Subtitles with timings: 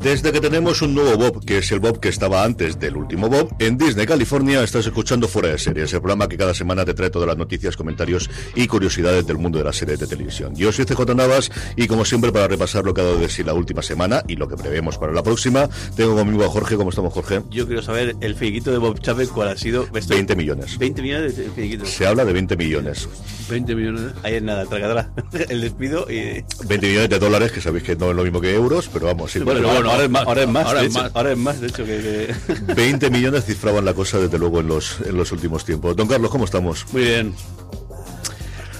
[0.00, 3.28] Desde que tenemos un nuevo Bob, que es el Bob que estaba antes del último
[3.28, 6.94] Bob, en Disney, California, estás escuchando Fuera de Series, el programa que cada semana te
[6.94, 10.54] trae todas las noticias, comentarios y curiosidades del mundo de las series de televisión.
[10.54, 13.42] Yo soy CJ Navas y como siempre para repasar lo que ha dado de sí
[13.42, 16.76] la última semana y lo que prevemos para la próxima, tengo conmigo a Jorge.
[16.76, 17.42] ¿Cómo estamos, Jorge?
[17.50, 19.88] Yo quiero saber el finiquito de Bob Chapek cuál ha sido.
[19.90, 20.78] 20 millones.
[20.78, 21.84] 20 millones de finiquito.
[21.86, 23.08] Se habla de 20 millones.
[23.50, 24.12] 20 millones.
[24.22, 25.10] Ahí es nada, tragadora.
[25.48, 26.44] El despido y...
[26.66, 29.32] 20 millones de dólares, que sabéis que no es lo mismo que euros, pero vamos,
[29.32, 29.40] sí.
[29.40, 31.12] Bueno, pero bueno, ahora es más, ahora es más, Ahora de es hecho, más.
[31.14, 32.34] ahora es más, de hecho, que...
[32.66, 35.96] que- 20 millones cifraban la cosa desde luego en los, en los últimos tiempos.
[35.96, 36.84] Don Carlos, ¿cómo estamos?
[36.92, 37.34] Muy bien.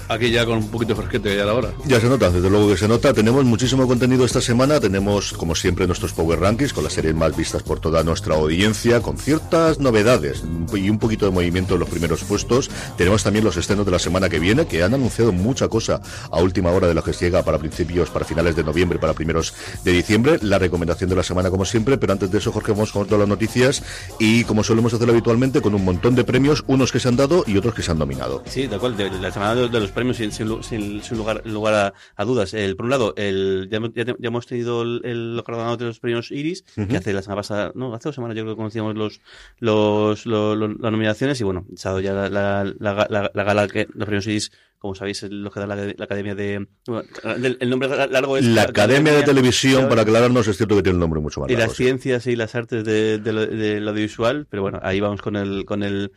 [0.09, 1.71] Aquí ya con un poquito de fresquete ya la hora.
[1.85, 3.13] Ya se nota, desde luego que se nota.
[3.13, 4.79] Tenemos muchísimo contenido esta semana.
[4.79, 9.01] Tenemos, como siempre, nuestros Power Rankings con las series más vistas por toda nuestra audiencia,
[9.01, 12.71] con ciertas novedades y un poquito de movimiento en los primeros puestos.
[12.97, 16.41] Tenemos también los estrenos de la semana que viene, que han anunciado mucha cosa a
[16.41, 19.91] última hora de lo que llega para principios, para finales de noviembre, para primeros de
[19.91, 20.39] diciembre.
[20.41, 21.99] La recomendación de la semana, como siempre.
[21.99, 23.83] Pero antes de eso, Jorge, vamos con todas las noticias
[24.17, 27.43] y, como solemos hacer habitualmente, con un montón de premios, unos que se han dado
[27.45, 28.41] y otros que se han nominado.
[28.47, 28.97] Sí, de acuerdo.
[28.97, 31.93] De, la semana de, de los premios, sin, sin lu- sin- sin lugar, lugar a,
[32.15, 32.53] a dudas.
[32.53, 35.99] El, por un lado, el, ya, ya, ya hemos tenido el, el los de los
[35.99, 38.95] premios Iris, que hace la semana pasada, no, hace dos semanas yo creo que conocíamos
[38.95, 39.21] los,
[39.59, 43.67] los, lo- lo- las nominaciones y bueno, dado ya la, la, la, la- la gala
[43.67, 46.65] que los premios Iris, como sabéis, es lo que da la, la Academia de...
[46.87, 47.03] bueno,
[47.35, 48.45] el, el nombre largo es...
[48.45, 51.53] La Academia de Televisión, para aclararnos, es cierto que tiene un nombre mucho más y
[51.53, 51.67] largo.
[51.67, 51.83] las sí.
[51.83, 55.65] ciencias y las artes de, de lo, del audiovisual, pero bueno, ahí vamos con el,
[55.65, 56.13] con el,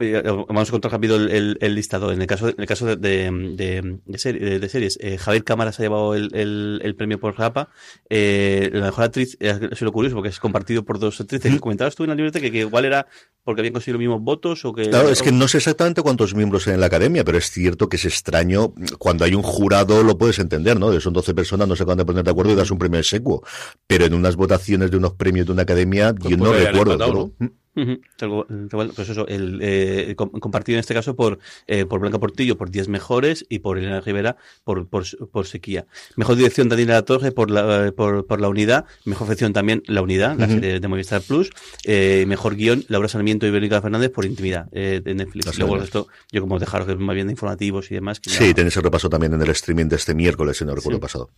[0.00, 2.12] eh, vamos con todo rápido el, el, el listado.
[2.12, 5.18] En el caso, en el caso de, de, de, de seri- de- de series, eh,
[5.18, 7.68] Javier Cámara se ha llevado el, el, el premio por Rapa.
[8.10, 11.60] Eh, la mejor actriz, eh, ha sido curioso porque es compartido por dos actrices.
[11.60, 13.06] Comentabas tú en la libreta que, que igual era
[13.44, 14.88] porque habían conseguido los mismos votos o que...
[14.88, 17.88] Claro, es que no sé exactamente cuántos miembros hay en la academia, pero es cierto
[17.90, 18.72] que es extraño.
[18.98, 20.98] Cuando hay un jurado lo puedes entender, ¿no?
[21.00, 23.42] Son 12 personas, no se acaban de poner de acuerdo y das un premio secuo.
[23.86, 26.92] Pero en unas votaciones de unos premios de una academia, Pues yo no recuerdo.
[26.94, 27.32] empatado,
[27.74, 27.84] todo.
[27.84, 28.90] Ujú, tal cual, tal cual.
[28.94, 32.70] Pues eso, el, eh, com- compartido en este caso por, eh, por Blanca Portillo por
[32.70, 35.86] 10 mejores y por Elena Rivera por, por, por Sequía.
[36.16, 38.84] Mejor dirección Daniela Torre por la, por, por la unidad.
[39.04, 41.50] Mejor ficción también La Unidad, la serie de Movistar Plus.
[41.84, 45.46] Eh, mejor guion Laura Sarmiento y Verónica Fernández por Intimidad eh, de Netflix.
[45.46, 48.20] Las Luego resto, yo como dejaros que más bien de informativos y demás.
[48.20, 50.74] que ya- Sí, tenéis el repaso también en el streaming de este miércoles, si no
[50.74, 51.02] recuerdo Sí.
[51.02, 51.30] pasado.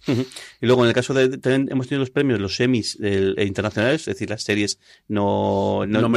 [0.61, 4.01] Y luego en el caso de, también hemos tenido los premios, los semis eh, internacionales,
[4.03, 6.09] es decir, las series no, ¿No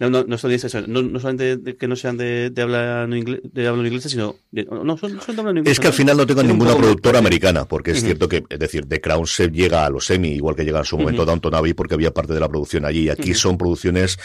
[0.00, 2.62] No, no, no son de eso, no, no solamente de- que no sean de, de
[2.62, 5.58] habla no ingle- de habla no inglesa, sino de- no son, son de habla no
[5.60, 5.72] inglesa.
[5.72, 8.86] Es que al final no tengo ninguna productora americana, porque es cierto que, es decir,
[8.86, 11.74] The Crown se llega a los semi, igual que llega en su momento Downton Abbey,
[11.74, 13.04] porque había parte de la producción allí.
[13.04, 14.18] Y aquí son producciones,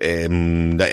[0.00, 0.28] eh,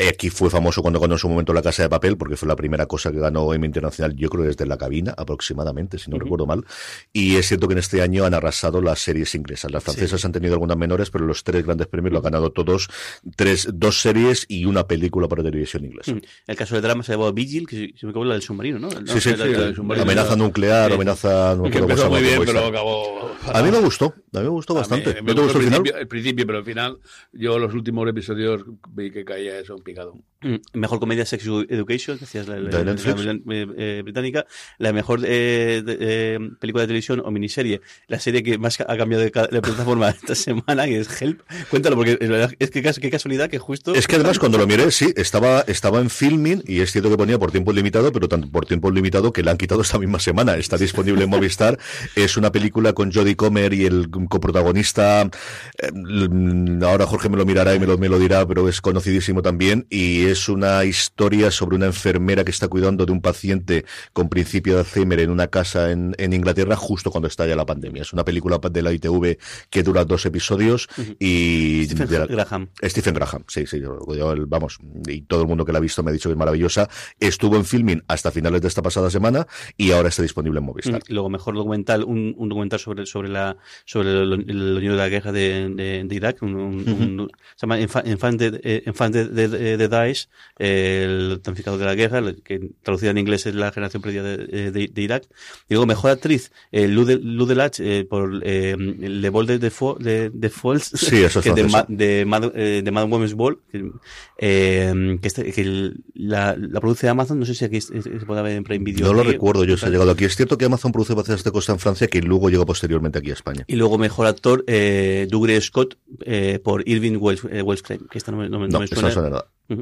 [0.09, 2.55] aquí fue famoso cuando ganó en su momento La Casa de Papel, porque fue la
[2.55, 6.45] primera cosa que ganó Emmy Internacional, yo creo desde La Cabina, aproximadamente, si no recuerdo
[6.45, 6.65] mal.
[7.13, 9.71] Y es cierto que en este año han arrasado las series inglesas.
[9.71, 12.87] Las francesas han tenido algunas menores, pero los tres grandes premios lo han ganado todos,
[13.35, 16.11] tres, dos series y una película para televisión inglesa.
[16.11, 16.21] Ujú.
[16.47, 18.89] El caso del drama se llamó Vigil, que si me acuerdo la del submarino, ¿no?
[18.91, 20.03] Sí, sí, sí, la- la- submarino.
[20.03, 23.31] amenaza nuclear, amenaza, no Que se empezó muy bien, pero acabó.
[23.53, 25.13] A mí me gustó, a mí me gustó A mí bastante.
[25.21, 25.99] me ¿No te gustó el el final?
[26.01, 26.97] el principio, pero al final,
[27.31, 30.15] yo los últimos episodios vi que caía eso en picado.
[30.47, 34.45] Mm, Mejor comedia Sex Education, que decías la, la- la- la- eh, eh, británica.
[34.77, 37.81] La mejor eh, de- eh, película de televisión o miniserie.
[38.07, 41.41] La serie que más ha cambiado de, de plataforma esta semana, que es Help.
[41.69, 42.17] Cuéntalo, porque
[42.59, 43.93] es, que qué casualidad que justo.
[43.93, 47.17] Es que además cuando lo miré, sí, estaba, estaba en filming y es cierto que
[47.17, 50.19] ponía por tiempo limitado, pero tanto por tiempo limitado que la han quitado esta misma
[50.19, 50.55] semana.
[50.55, 51.77] Está disponible en Movistar.
[52.15, 55.23] Es una película con Jodie Comer y el coprotagonista.
[55.23, 58.81] eh, l- ahora Jorge me lo mirará y me lo, me lo dirá, pero es
[58.81, 59.85] conocidísimo también.
[59.89, 64.73] Y es una historia sobre una enfermera que está cuidando de un paciente con principio
[64.75, 68.01] de Alzheimer en una casa en, en Inglaterra justo cuando estalla la pandemia.
[68.03, 69.37] Es una película de la ITV
[69.69, 70.87] que dura dos episodios
[71.19, 72.69] y Stephen de la- Graham.
[72.83, 74.77] Stephen Graham, sí, sí, yo- yo, vamos,
[75.07, 76.89] y todo el mundo que la ha visto me ha dicho que es maravillosa.
[77.19, 79.47] Estuvo en filming hasta finales de esta pasada semana
[79.77, 81.01] y ahora está disponible en Movistar.
[81.07, 84.45] Mm, Luego, mejor documental, un, un documental sobre, sobre la sobre el,
[84.81, 88.59] de la guerra de, de, de Irak, un, un- un- se llama Enfant, Enfant de,
[88.63, 90.16] eh, Enfant de, de- de Daesh,
[90.59, 94.71] eh, el planificador de la guerra, que traducida en inglés es la generación perdida de,
[94.71, 95.23] de- de Irak.
[95.69, 99.59] Y luego, mejor actriz, eh, Lou de- Lou Delage, eh, por eh, Le Vol de,
[99.59, 101.63] de, Fo- de, de Falls, Sí, eso es que de.
[101.65, 103.91] Ma- de, Mad, eh, de Mad Women's Ball, que,
[104.39, 107.91] eh, que, este- que el- la, la produce Amazon, no sé si aquí se
[108.25, 109.07] puede ver en Prime Video.
[109.07, 110.25] No lo recuerdo, yo se ha llegado aquí.
[110.25, 113.29] Es cierto que Amazon produce bases de costa en Francia que luego llegó posteriormente aquí
[113.31, 113.63] a España.
[113.67, 118.31] Y luego mejor actor, eh, Dougray Scott, eh, por Irving Wells, eh, Wells que esta
[118.31, 119.07] no me, no me- no No, me suena.
[119.07, 119.47] no suena nada.
[119.69, 119.81] Mm-hmm.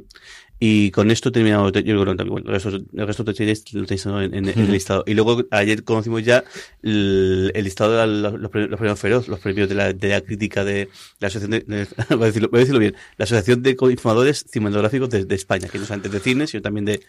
[0.57, 4.06] Y con esto terminamos, yo creo que el resto, el resto de series lo tenéis
[4.06, 5.04] en, en- en el listado.
[5.06, 6.46] Y luego ayer conocimos ya
[6.81, 10.22] el, el listado de los, premios, los premios Feroz, los premios de la, de la
[10.22, 10.88] crítica de
[11.19, 14.46] la asociación de, de- voy, a decirlo, voy a decirlo bien, la asociación de informadores
[14.50, 17.02] cinematográficos de, de España, que no solamente de cine, sino también de,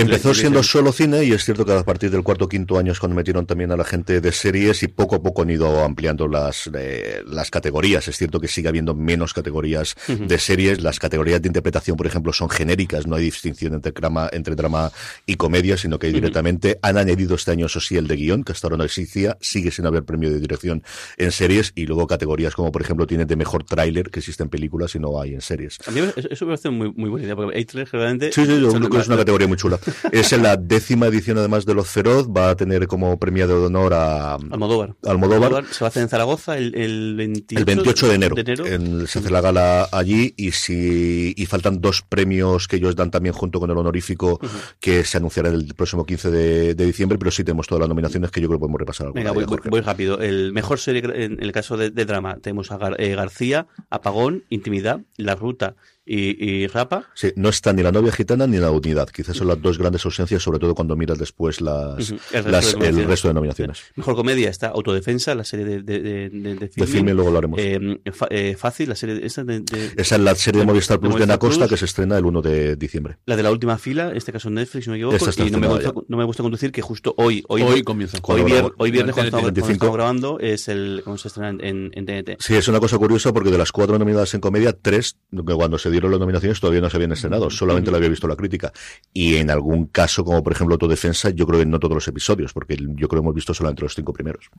[0.00, 2.90] Empezó siendo solo cine y es cierto que a partir del cuarto o quinto año
[2.92, 5.84] es cuando metieron también a la gente de series y poco a poco han ido
[5.84, 8.08] ampliando las, eh, las categorías.
[8.08, 10.82] Es cierto que sigue habiendo menos categorías de series.
[10.82, 12.71] Las categorías de interpretación, por ejemplo, son genéricas.
[13.06, 14.90] No hay distinción entre drama, entre drama
[15.26, 18.52] y comedia, sino que directamente han añadido este año, eso sí, el de guion, que
[18.52, 19.36] hasta ahora no existía.
[19.40, 20.82] Sigue sin haber premio de dirección
[21.16, 24.48] en series y luego categorías como, por ejemplo, tiene de mejor tráiler que existe en
[24.48, 25.78] películas y no hay en series.
[25.86, 28.32] A mí eso, me parece muy, muy buena idea, porque hay tres realmente...
[28.32, 29.78] Sí, sí, yo creo que es una categoría muy chula.
[30.12, 33.66] Es en la décima edición, además de Los Feroz, va a tener como premiado de
[33.66, 34.94] honor a Almodóvar.
[35.04, 35.64] Almodóvar.
[35.70, 38.66] Se va a hacer en Zaragoza el, el 28, El 28 de enero, de enero.
[38.66, 43.10] en- se hace la gala allí y si y faltan dos premios que ellos dan
[43.10, 44.40] también junto con el honorífico
[44.80, 48.30] que se anunciará el próximo 15 de, de diciembre, pero sí tenemos todas las nominaciones
[48.30, 50.20] que yo creo que podemos repasar Venga, voy, voy- voy rápido.
[50.20, 54.44] El mejor serie en el caso de, de drama tenemos a Gar- eh, García, Apagón,
[54.48, 55.74] Intimidad, La Ruta
[56.04, 57.04] y, y Rapa.
[57.14, 59.08] Sí, no está ni la novia gitana ni la unidad.
[59.08, 62.64] Quizás son las dos grandes ausencias, sobre todo cuando miras después las, el resto las-
[62.64, 63.06] de el nominaciones.
[63.08, 63.78] resto de nominaciones.
[63.96, 67.38] Mejor comedia está Autodefensa, la serie de, de, de, de, de De filming luego lo
[67.38, 67.58] haremos.
[67.60, 70.66] Eh, fa- eh, Fácil, la serie de, esa de- de- Esa es la serie de
[70.66, 73.18] de- Movistar Plus de Ana Costa que se estrena el 1 de diciembre.
[73.26, 75.16] la de la última fila, en este caso Netflix, si no me equivoco.
[75.16, 77.82] Esta está Y no me, gusta, no me gusta conducir que justo hoy, hoy, Hoy
[77.82, 78.16] comienza.
[78.16, 78.72] hoy, Cuando vier- grabamos.
[78.78, 79.72] hoy viernes cuando estamos, cuando 25.
[79.84, 82.36] estamos grabando es el cuando se estrena en, en TNT.
[82.40, 85.78] Sí, es una cosa curiosa porque de las cuatro nominadas en comedia, tres, que cuando
[85.78, 88.72] se dieron las nominaciones todavía no se habían estrenado, solamente lo había visto la crítica.
[89.12, 92.52] Y en algún caso, como por ejemplo Autodefensa, yo creo que no todos los episodios,
[92.52, 94.50] porque yo creo que hemos visto solamente los cinco primeros.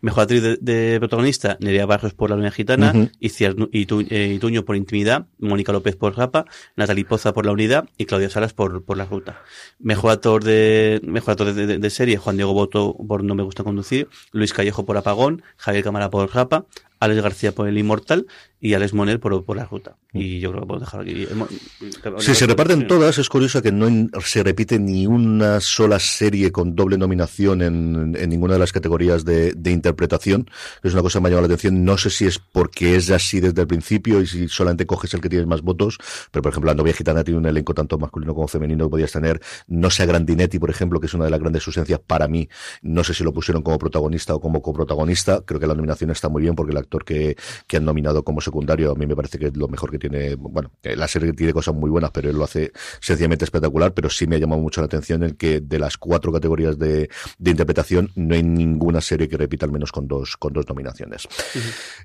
[0.00, 2.92] Mejor actriz de, de protagonista, Nerea Barros por La Luna Gitana.
[3.20, 6.44] Iciar Itu- eh, Ituño por Intimidad, Mónica López por Rapa,
[6.76, 9.42] Natalie Poza por La Unidad y Claudia Salas por, por La Ruta.
[9.78, 13.42] Mejor actor de mejor actor de, de- de serie, Juan Diego Boto por No me
[13.42, 16.66] gusta conducir, Luis Callejo por Apagón, Javier Cámara por Rapa,
[17.00, 18.26] Alex García por El Inmortal
[18.60, 19.96] y Alex Monel por, por La Ruta.
[20.12, 21.26] Y yo creo que podemos dejar aquí.
[22.24, 26.74] Si se reparten todas, es curioso que no se repite ni una sola serie con
[26.74, 30.48] doble nominación en, en ninguna de las categorías de, de interpretación,
[30.80, 31.84] que es una cosa que me ha llamado la atención.
[31.84, 35.20] No sé si es porque es así desde el principio y si solamente coges el
[35.20, 35.98] que tiene más votos,
[36.30, 39.12] pero por ejemplo, la novia gitana tiene un elenco tanto masculino como femenino que podías
[39.12, 39.40] tener.
[39.66, 42.48] No sé Grandinetti, por ejemplo, que es una de las grandes ausencias para mí.
[42.80, 45.42] No sé si lo pusieron como protagonista o como coprotagonista.
[45.44, 47.36] Creo que la nominación está muy bien porque el actor que,
[47.66, 50.34] que han nominado como secundario a mí me parece que es lo mejor que tiene.
[50.36, 53.92] Bueno, que la serie tiene cosas muy buenas, pero él lo hace sencillamente espectacular.
[53.92, 57.10] Pero sí me ha llamado mucho la atención el que de las cuatro categorías de,
[57.38, 61.28] de interpretación no hay ninguna serie que repita al menos con dos, con dos nominaciones.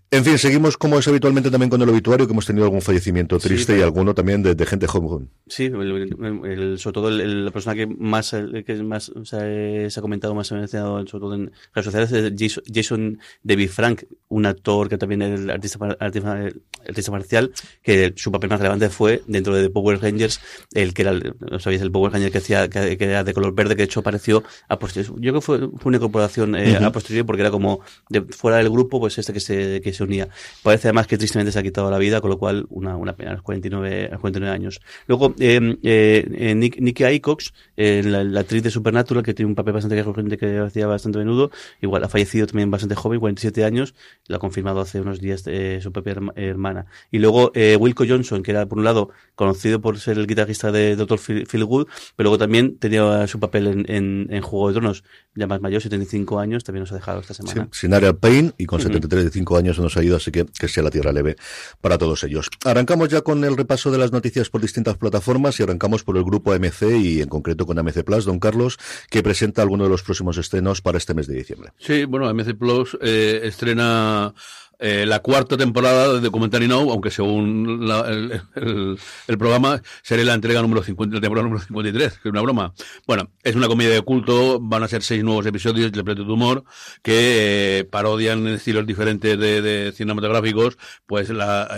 [0.10, 3.39] En fin, seguimos como es habitualmente también con el obituario, que hemos tenido algún fallecimiento
[3.39, 5.30] Sí, triste y alguno también de, de gente joven.
[5.48, 9.88] Sí, el- sobre todo el, la persona que más, el que más o sea, eh,
[9.89, 13.19] se ha comentado, más se ha mencionado, sobre todo en redes sociales, es Jason, Jason
[13.44, 16.50] David Frank, un actor que también es el artista, artista,
[16.88, 17.51] artista marcial,
[17.81, 20.39] que su papel más relevante fue dentro de The Power Rangers,
[20.73, 23.53] el que era, no sabéis, el Power Ranger que, hacía, que, que era de color
[23.53, 25.13] verde, que de hecho apareció a posteriori.
[25.21, 28.57] Yo creo que fue, fue una incorporación eh, a posteriori porque era como de fuera
[28.57, 30.29] del grupo, pues este que se, que se unía.
[30.63, 33.31] Parece además que tristemente se ha quitado la vida, con lo cual una, una pena
[33.31, 34.81] a los 49, a los 49 años.
[35.07, 39.50] Luego, eh, eh, eh, Nick, Nicky Aycox, eh, la, la actriz de Supernatural, que tiene
[39.50, 43.63] un papel bastante recurrente que hacía bastante menudo, igual ha fallecido también bastante joven, 47
[43.63, 43.93] años,
[44.27, 46.86] lo ha confirmado hace unos días eh, su propia herma- hermana.
[47.10, 50.72] Y luego eh, Wilco Johnson, que era por un lado conocido por ser el guitarrista
[50.72, 51.18] de Dr.
[51.20, 55.03] Phil, Good, pero luego también tenía su papel en, en, en Juego de Tronos,
[55.36, 57.70] ya más mayor, 75 años, también nos ha dejado esta Sí, semana.
[57.72, 58.88] sin área Payne y con Ujú.
[58.89, 61.36] 73 de 5 años nos ha ido, así que que sea la tierra leve
[61.82, 62.50] para todos ellos.
[62.65, 66.24] Arrancamos ya con el repaso de las noticias por distintas plataformas y arrancamos por el
[66.24, 68.77] grupo AMC y en concreto con AMC Plus, don Carlos,
[69.10, 71.72] que presenta algunos de los próximos estrenos para este mes de diciembre.
[71.80, 74.34] Sí, bueno, AMC Plus eh, estrena
[74.81, 80.61] eh, la cuarta temporada de Documentary Now, aunque según la- el, programa sería la entrega
[80.61, 82.73] número 50, la temporada número 53, que es una broma.
[83.07, 86.63] Bueno, es una comedia de culto, van a ser seis nuevos episodios de de humor
[87.03, 91.69] que eh, parodian estilos diferentes de, de cinematográficos, pues las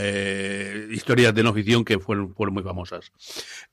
[0.91, 3.11] historias de no ficción que fueron, fueron muy famosas.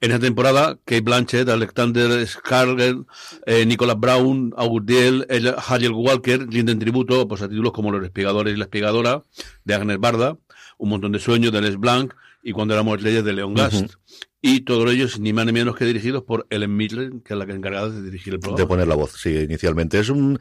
[0.01, 3.07] En esta temporada, Kate Blanchett, Alexander Skarsgård,
[3.47, 8.05] eh, Nicholas Brown, August Diel, el- Harriet Walker rinden tributo pues, a títulos como Los
[8.05, 9.20] Espigadores y la Espigadora,
[9.65, 10.37] de Agnes Barda,
[10.79, 13.95] Un montón de sueños, de Les Blanc, y Cuando éramos leyes, de Leon Gast.
[14.43, 17.45] Y todos ellos, ni más ni menos que dirigidos por Ellen Midler, que es la
[17.45, 18.63] que encargada de dirigir el programa.
[18.63, 19.99] De poner la voz, sí, inicialmente.
[19.99, 20.39] Es un...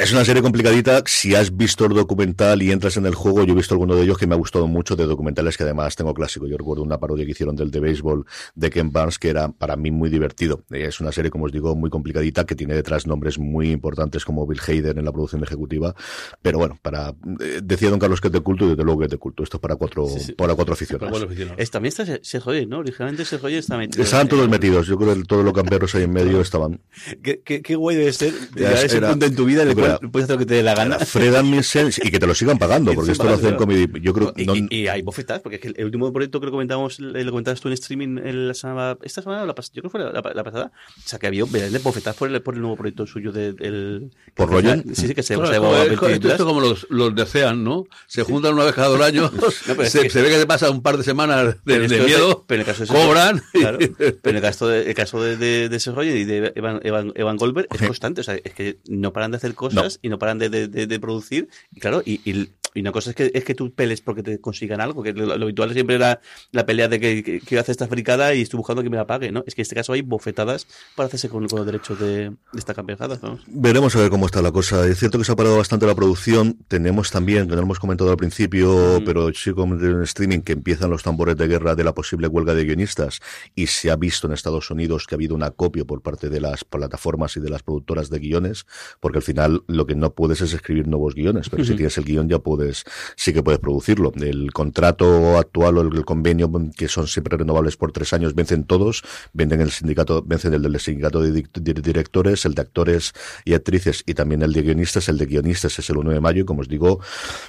[0.00, 1.02] Es una serie complicadita.
[1.06, 4.02] Si has visto el documental y entras en el juego, yo he visto alguno de
[4.02, 6.48] ellos que me ha gustado mucho, de documentales que además tengo clásico.
[6.48, 9.76] Yo recuerdo una parodia que hicieron del de béisbol de Ken Barnes, que era para
[9.76, 10.64] mí muy divertido.
[10.70, 14.44] Es una serie, como os digo, muy complicadita, que tiene detrás nombres muy importantes como
[14.48, 15.94] Bill Hader en la producción ejecutiva.
[16.42, 19.04] Pero bueno, para eh, decía don Carlos que es de culto y desde luego que
[19.06, 19.44] es de culto.
[19.44, 20.32] Esto es para cuatro, Sí, sí.
[20.32, 21.24] para cuatro aficionados.
[21.56, 22.78] Es, también está Sergio, ¿no?
[22.80, 24.02] Originalmente Sergio está metido.
[24.02, 24.88] Estaban todos metidos.
[24.88, 26.80] Yo creo que todos los camperos ahí en medio estaban.
[27.22, 30.24] Qué, qué, qué guay debe ser Ya ese era- punto en tu vida cual puedes
[30.24, 30.98] hacer lo que te dé la gana.
[30.98, 33.86] Fred Amundsen y que te lo sigan pagando, porque esto lo hacen comedy.
[34.00, 36.46] Yo creo y, no- y- y hay bofetadas, porque es que el último proyecto que
[36.46, 39.54] lo comentamos, eh, lo comentabas tú en streaming en la semana, esta semana, o la
[39.54, 42.30] pas- yo creo que fue la, la- la pasada, o sea que había bofetadas por
[42.30, 44.10] el, por el nuevo proyecto suyo de- del...
[44.34, 44.94] ¿Por que- Rogen?
[44.94, 46.38] Sí, sí, que se, Claro, se como- va a es esto películas.
[46.40, 47.86] es como los, los de Ocean, ¿no?
[48.06, 49.30] Se juntan una vez cada dos años,
[49.66, 51.86] pero es se, que- se ve que se pasa un par de semanas Pero de,
[51.86, 53.42] esto de miedo, pero en el caso de- cobran.
[53.52, 56.80] Claro, pero en el caso de, el caso de, de, de Sergio y de Evan,
[56.84, 58.20] Evan, Evan Goldberg es constante.
[58.20, 60.86] O sea, es que no paran de hacer cosas y no paran de, de, de-
[60.86, 61.48] de producir.
[61.74, 64.40] Y claro, y, y, y una cosa es que, es que tú peles porque te
[64.40, 66.20] consigan algo, que lo, lo habitual siempre era
[66.52, 69.06] la pelea de que, que, que hace esta fricada y estoy buscando que me la
[69.06, 69.44] pague, ¿no?
[69.46, 72.58] Es que en este caso hay bofetadas para hacerse con, con los derechos de, de
[72.58, 73.38] esta campeonada, ¿no?
[73.46, 74.86] Veremos a ver cómo está la cosa.
[74.86, 76.58] Es cierto que se ha parado bastante la producción.
[76.68, 79.04] Tenemos también, que no lo hemos comentado al principio, Mm.
[79.04, 82.54] pero sí como en streaming, que empiezan los tambores de guerra de la posible huelga
[82.54, 83.20] de guionistas.
[83.54, 86.40] Y se ha visto en Estados Unidos que ha habido un acopio por parte de
[86.40, 88.66] las plataformas y de las productoras de guiones,
[89.00, 92.04] porque al final lo que no puedes es escribir nuevos guiones, pero si tienes el
[92.04, 92.67] guion ya puedes,
[93.16, 94.12] sí que puedes producirlo.
[94.16, 99.02] El contrato actual o el, convenio, que son siempre renovables por tres años, vencen todos,
[99.32, 103.12] venden el sindicato, vencen el del sindicato de, directores, el de actores
[103.44, 105.08] y actrices y también el de guionistas.
[105.08, 107.00] El de guionistas es el 1 de mayo y como os digo,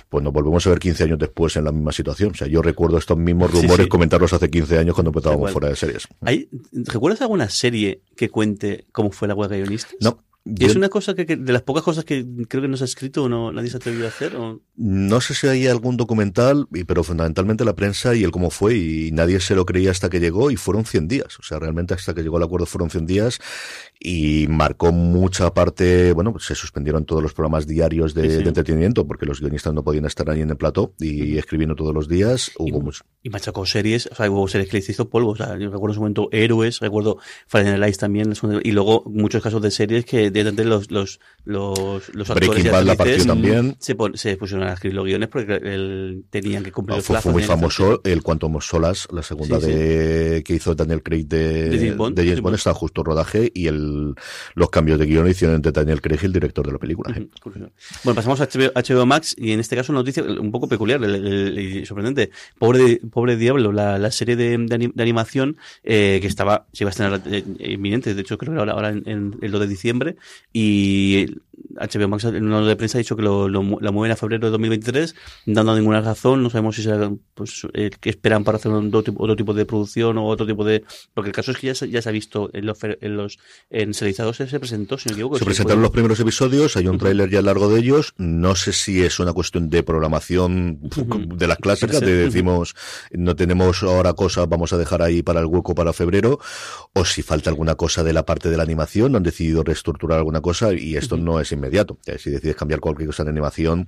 [0.10, 2.32] pues nos volvemos a ver 15 años después en la misma situación.
[2.32, 3.90] O sea, yo recuerdo estos mismos rumores sí.
[3.90, 6.08] comentarlos hace 15 años cuando empezábamos fuera de series.
[6.22, 9.96] ¿Hay, ¿Recuerdas alguna serie que cuente cómo fue la huelga de guionistas?
[10.02, 10.20] No.
[10.58, 12.84] Y es una cosa que, que de las pocas cosas que creo que no se
[12.84, 14.36] ha escrito o no, nadie se ha atrevido a hacer.
[14.36, 14.62] O...
[14.75, 18.77] No sé si hay algún documental, y- pero fundamentalmente la prensa y el cómo fue,
[18.77, 21.39] y nadie se lo creía hasta que llegó, y fueron 100 días.
[21.39, 23.39] O sea, realmente hasta que llegó el acuerdo fueron 100 días,
[24.00, 28.44] y marcó mucha parte, bueno, pues se suspendieron todos los programas diarios de, Sí, sí.
[28.44, 31.94] de entretenimiento, porque los guionistas no podían estar ahí en el plató y escribiendo todos
[31.94, 32.51] los días.
[32.58, 33.03] Hubo mucho.
[33.24, 35.32] Y machacó series, o sea, hubo series que le hizo polvo.
[35.32, 39.03] O sea, yo recuerdo en su momento Héroes, recuerdo Friday Night Lights también, y luego
[39.06, 43.75] muchos casos de series que directamente los, los, los, los actores y actrices también.
[43.79, 47.24] se, pusieron a escribir los guiones porque el- tenían que cumplir Ah, los Fue, plazos.
[47.24, 49.72] fue muy famoso el Quantum of Solace, la segunda Sí, sí.
[49.72, 53.51] de que hizo Daniel Craig de, De James Bond, de James Bond, está justo rodaje
[53.53, 54.13] y el,
[54.55, 57.13] los cambios de guion hicieron entre Daniel Craig y el director de la película.
[57.41, 57.72] Curioso.
[58.03, 61.01] Bueno, pasamos a HBO, HBO Max y en este caso una noticia un poco peculiar
[61.03, 62.31] y sorprendente.
[62.58, 66.84] Pobre, pobre Diablo, la, la serie de, de anim- de animación eh, que estaba, se
[66.84, 69.62] iba a estrenar eh, inminente, de hecho creo que ahora, ahora en, en el 2
[69.62, 70.15] de diciembre
[70.54, 71.26] y
[71.75, 74.51] HBO Max en una de prensa ha dicho que lo, la mueven a febrero de
[74.51, 78.88] 2023 dando ninguna razón, no sabemos si será pues, eh, que esperan para hacer un,
[78.88, 80.84] otro, tipo, otro tipo de producción o otro tipo de...
[81.13, 83.39] Porque el caso es que ya se, ya se ha visto en los, en los
[83.70, 85.38] en serializados se, se presentó, si no equivoco.
[85.38, 88.13] Se presentaron los primeros episodios, hay un tráiler ya largo de ellos.
[88.18, 92.75] No sé si es una cuestión de programación de las clásicas, de decimos,
[93.12, 96.39] no tenemos ahora cosas, vamos a dejar ahí para el hueco para febrero,
[96.94, 100.42] o si falta alguna cosa de la parte de la animación, han decidido reestructurar alguna
[100.42, 101.98] cosa y esto no es inmediato.
[102.18, 103.88] Si decides cambiar cualquier cosa de animación,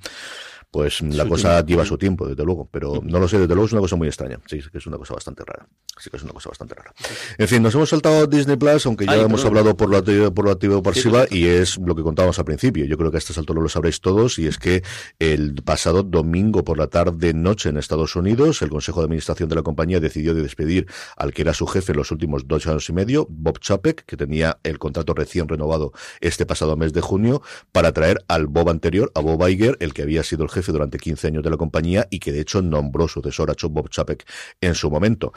[0.72, 3.66] pues la Su cosa lleva su tiempo, desde luego, pero no lo sé, desde luego
[3.66, 5.68] es una cosa muy extraña, sí, que es una cosa bastante rara,
[6.00, 6.94] sí que es una cosa bastante rara.
[7.38, 9.48] En fin, nos hemos saltado Disney Plus, aunque ya Ay, hemos perdón.
[9.58, 12.46] hablado por lo activo, por lo activo pasiva, Sí, y es lo que contábamos al
[12.46, 14.82] principio, yo creo que a estas alturas lo sabréis todos, y es que
[15.20, 19.56] el pasado domingo por la tarde noche en Estados Unidos, el Consejo de Administración de
[19.56, 20.88] la compañía decidió de despedir
[21.18, 24.16] al que era su jefe en los últimos dos años y medio, Bob Chapek, que
[24.16, 27.42] tenía el contrato recién renovado este pasado mes de junio,
[27.74, 30.98] para traer al Bob anterior, a Bob Iger, el que había sido el jefe durante
[30.98, 34.26] 15 años de la compañía y que de hecho nombró sucesor a Bob Chapek
[34.60, 35.34] en su momento.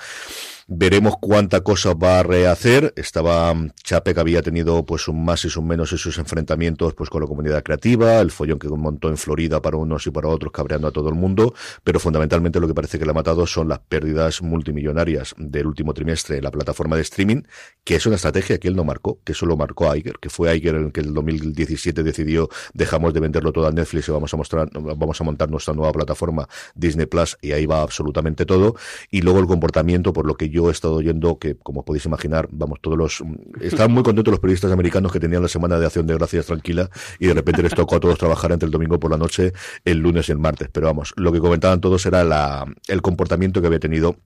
[0.66, 2.94] Veremos cuánta cosa va a rehacer.
[2.96, 7.10] Estaba mm, Chapek había tenido pues un más y un menos en sus enfrentamientos pues
[7.10, 10.52] con la comunidad creativa, el follón que montó en Florida para unos y para otros
[10.52, 11.52] cabreando a todo el mundo,
[11.82, 15.92] pero fundamentalmente lo que parece que le ha matado son las pérdidas multimillonarias del último
[15.92, 17.42] trimestre en la plataforma de streaming,
[17.84, 20.56] que es una estrategia que él no marcó, que eso lo marcó Iger, que fue
[20.56, 24.32] Iger el que en el 2017 decidió dejamos de venderlo todo a Netflix y vamos
[24.32, 28.76] a mostrar vamos a montar nuestra nueva plataforma Disney Plus y ahí va absolutamente todo
[29.10, 32.48] y luego el comportamiento por lo que yo he estado oyendo que como podéis imaginar
[32.52, 33.24] vamos todos los
[33.60, 36.88] estaban muy contentos los periodistas americanos que tenían la semana de acción de gracias tranquila
[37.18, 39.52] y de repente les tocó a todos trabajar entre el domingo por la noche
[39.84, 40.68] el lunes y el martes.
[40.72, 44.16] Pero vamos lo que comentaban todos era la el comportamiento que había tenido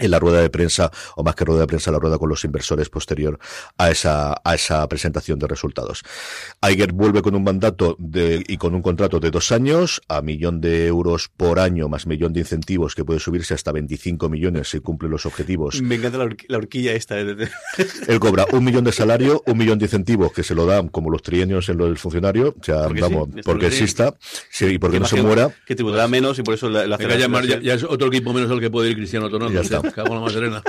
[0.00, 2.44] en la rueda de prensa, o más que rueda de prensa, la rueda con los
[2.44, 3.38] inversores posterior
[3.78, 6.02] a esa, a esa presentación de resultados.
[6.68, 10.60] Iger vuelve con un mandato de, y con un contrato de dos años, a millón
[10.60, 14.80] de euros por año, más millón de incentivos, que puede subirse hasta 25 millones si
[14.80, 15.80] cumple los objetivos.
[15.82, 17.18] Me encanta la, horqui- la horquilla esta.
[17.20, 17.36] ¿eh?
[18.08, 21.10] Él cobra un millón de salario, un millón de incentivos, que se lo dan como
[21.10, 23.76] los trienios en lo del funcionario, o sea, Porque vamos, sí, esto porque lo que
[23.76, 23.82] sí.
[23.82, 24.14] exista,
[24.50, 25.50] sí, y porque no se muera.
[25.66, 28.32] Que tributará menos y por eso la, la Venga, ya, ya, ya es otro equipo
[28.32, 29.54] menos al que puede ir Cristiano Ronaldo.
[29.54, 29.80] Ya está.
[29.92, 30.62] Cago en la más serena.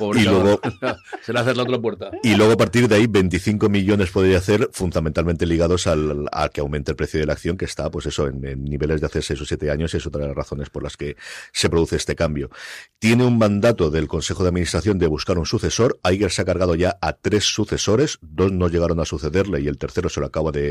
[0.00, 0.60] Pobre Y luego-
[1.22, 2.10] Se le hace la otra puerta.
[2.22, 6.60] Y luego a partir de ahí 25 millones podría hacer fundamentalmente ligados al, a que
[6.60, 9.20] aumente el precio de la acción que está pues eso en, en niveles de hace
[9.22, 11.16] 6 o 7 años y es otra de las razones por las que
[11.52, 12.50] se produce este cambio.
[12.98, 16.00] Tiene un mandato del Consejo de Administración de buscar un sucesor.
[16.10, 19.76] Iger se ha cargado ya a tres sucesores, dos no llegaron a sucederle y el
[19.78, 20.62] tercero se lo acaba de,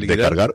[0.00, 0.54] de cargar.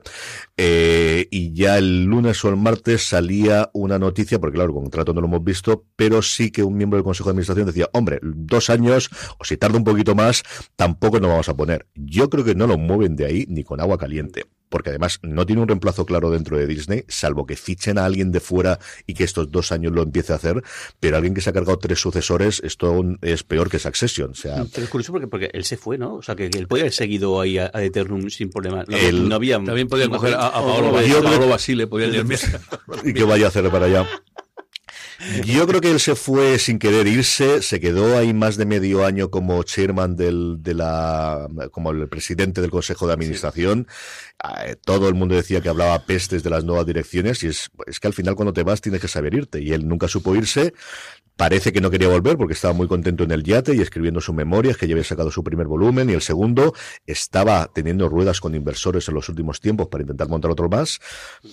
[0.58, 5.14] Eh, y ya el lunes o el martes salía una noticia, porque claro, el contrato
[5.14, 8.20] no lo hemos visto, pero sí que un miembro del Consejo de Administración decía, hombre,
[8.24, 10.44] dos años, o si tarda un poquito más,
[10.76, 11.88] tampoco nos vamos a poner.
[11.96, 14.46] Yo creo que no lo mueven de ahí ni con agua caliente.
[14.70, 18.32] Porque además no tiene un reemplazo claro dentro de Disney, salvo que fichen a alguien
[18.32, 20.64] de fuera y que estos dos años lo empiece a hacer,
[21.00, 24.32] pero alguien que se ha cargado tres sucesores, esto aún es peor que Succession.
[24.32, 26.16] O sea, Pero es curioso porque, porque él se fue, ¿no?
[26.16, 28.84] O sea, que, él podía haber seguido ahí a, a Eternum sin problema.
[28.88, 29.64] No, Él- no había...
[29.64, 32.40] También podían no- coger a, a Paolo, Paolo Basile, podían ir
[33.04, 34.08] y que vaya a hacer para allá.
[35.46, 39.06] Yo creo que él se fue sin querer irse, se quedó ahí más de medio
[39.06, 43.88] año como chairman del, de la, como el presidente del Consejo de Administración.
[44.66, 48.00] Eh, todo el mundo decía que hablaba pestes de las nuevas direcciones y es, es
[48.00, 50.74] que al final cuando te vas tienes que saber irte y él nunca supo irse.
[51.36, 54.36] Parece que no quería volver porque estaba muy contento en el yate y escribiendo sus
[54.36, 56.74] memorias, que ya había sacado su primer volumen y el segundo
[57.06, 61.00] estaba teniendo ruedas con inversores en los últimos tiempos para intentar montar otro más,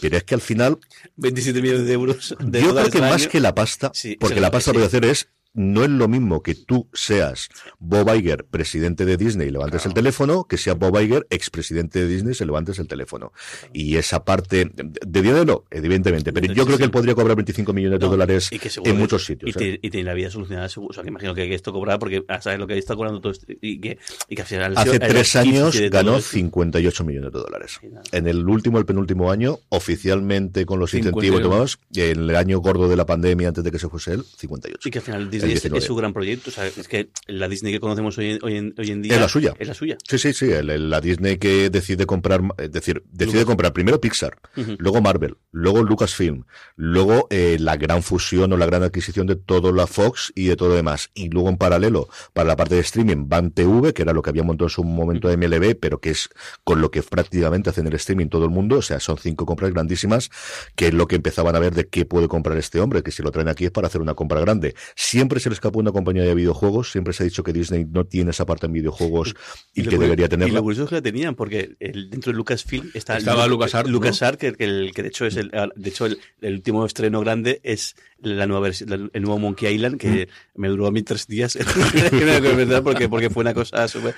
[0.01, 0.79] pero es que al final
[1.17, 3.31] 27 millones de euros de yo creo que más año.
[3.31, 6.43] que la pasta, Sí, porque la pasta lo que hacer es no es lo mismo
[6.43, 10.99] que tú seas Bob Iger, presidente de Disney, y levantes el teléfono, que sea Bob
[11.01, 13.33] Iger, expresidente de Disney, se levantes el teléfono.
[13.73, 17.73] Y esa parte de, de dinero, evidentemente, pero yo creo que él podría cobrar 25
[17.73, 18.51] millones de No, dólares
[18.85, 19.57] en muchos sitios.
[19.57, 19.79] Y, ¿eh?
[19.83, 20.91] y tiene la vida solucionada, seguro.
[20.91, 23.33] O sea, que imagino que esto cobrará porque ah, sabes lo que está cobrando todo
[23.33, 23.47] esto.
[23.61, 23.99] Y que,
[24.29, 24.77] y que al final.
[24.77, 26.31] ha Hace el tres años ganó esto.
[26.31, 27.81] 58 millones de dólares.
[28.13, 31.11] En el último, el penúltimo año, oficialmente con los 51.
[31.11, 34.25] incentivos tomados, en el año gordo de la pandemia, antes de que se fuese él,
[34.25, 34.89] 58.
[34.89, 35.79] Y que al final Disney es, 19.
[35.79, 36.51] es su gran proyecto.
[36.51, 39.15] O sea, es que la Disney que conocemos hoy en, hoy en, hoy en día.
[39.15, 39.55] Es la suya.
[39.59, 39.97] Es la suya.
[40.09, 40.51] Sí, sí, sí.
[40.51, 43.47] el- el- la Disney que decide comprar, es decir, decide Lucas.
[43.47, 44.39] comprar primero Pixar,
[44.79, 46.45] luego Marvel, luego Lucasfilm,
[46.77, 50.57] luego eh, la gran fusión o la gran adquisición de todo la Fox y de
[50.57, 51.11] todo lo demás.
[51.15, 54.31] Y luego en paralelo, para la parte de streaming, Van TV, que era lo que
[54.31, 56.29] había montado en su momento de MLB, pero que es
[56.65, 58.79] con lo que prácticamente hacen el streaming todo el mundo.
[58.79, 60.31] O sea, son cinco compras grandísimas,
[60.77, 63.23] que es lo que empezaban a ver de qué puede comprar este hombre, que si
[63.23, 64.75] lo traen aquí es para hacer una compra grande.
[64.97, 68.05] Siempre se le escapó una compañía de videojuegos, siempre se ha dicho que Disney no
[68.07, 69.35] tiene esa parte en videojuegos
[69.75, 70.55] y, lo que debería Y tenerla.
[70.55, 73.89] lo curioso es que la tenían, porque el- dentro de Lucasfilm está Estaba Lu- LucasArts,
[73.89, 73.93] ¿no?
[73.93, 77.21] LucasArts, que, que el, que de hecho es el, de hecho el, el último estreno
[77.21, 80.61] grande es la nueva versión, el nuevo Monkey Island, que Mm.
[80.61, 81.57] me duró a mí tres días.
[82.13, 84.15] Verdad, porque, porque fue una cosa súper.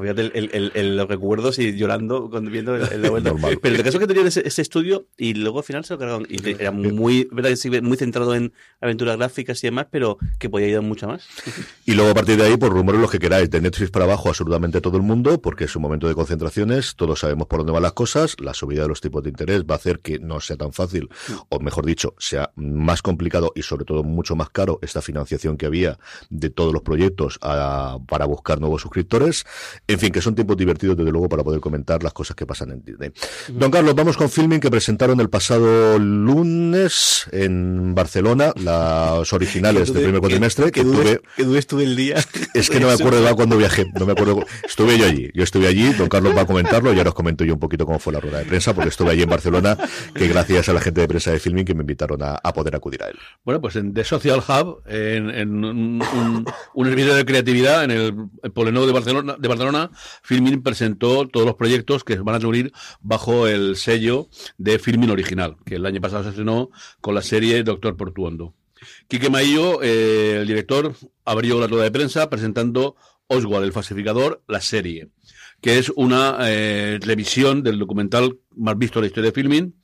[0.00, 3.30] Fíjate el, el- el- el- los recuerdos y llorando cuando viendo el- el- la vuelta.
[3.30, 3.58] Normal.
[3.62, 5.98] Pero el caso es que tenían ese, ese estudio y luego al final se lo
[5.98, 6.26] cargaron.
[6.28, 7.50] Y era muy, verdad,
[7.82, 11.22] muy centrado en aventuras gráficas y demás, pero que podía ir mucho más.
[11.84, 14.28] Y luego a partir de ahí, por rumores los que queráis, de Netflix para abajo
[14.30, 17.82] absolutamente todo el mundo, porque es un momento de concentraciones, todos sabemos por dónde van
[17.82, 20.56] las cosas, la subida de los tipos de interés va a hacer que no sea
[20.56, 21.08] tan fácil,
[21.50, 25.66] o mejor dicho, sea más complicado y sobre todo mucho más caro esta financiación que
[25.66, 25.98] había
[26.30, 29.44] de todos los proyectos a- para buscar nuevos suscriptores.
[29.86, 32.70] En fin, que son tiempos divertidos desde luego para poder comentar las cosas que pasan
[32.70, 33.12] en Disney.
[33.48, 40.02] Don Carlos, vamos con Filming que presentaron el pasado lunes en Barcelona, las originales del
[40.04, 40.96] primer cuatrimestre, que que tuve...
[40.96, 42.16] dudes, que dudes tú el día.
[42.54, 44.44] Es que no me acuerdo de cuando viajé, no me acuerdo.
[44.64, 47.44] Estuve yo allí, yo estuve allí, don Carlos va a comentarlo y ahora os comento
[47.44, 49.76] yo un poquito cómo fue la rueda de prensa, porque estuve allí en Barcelona,
[50.14, 52.74] que gracias a la gente de prensa de filming que me invitaron a, a poder
[52.74, 53.18] acudir a él.
[53.44, 57.90] Bueno, pues en The Social Hub, en, en un, un, un servicio de creatividad en
[57.90, 59.90] el, el Polenó de Barcelona, de Barcelona,
[60.22, 65.56] Filmin presentó todos los proyectos que van a subir bajo el sello de Filmin Original,
[65.64, 68.54] que el año pasado se estrenó con la serie Doctor Portuondo.
[69.08, 74.60] Quique Maillo, eh, el director, abrió la rueda de prensa presentando Oswald, el falsificador, la
[74.60, 75.10] serie,
[75.60, 79.74] que es una eh, revisión del documental más visto de la historia de Filmin,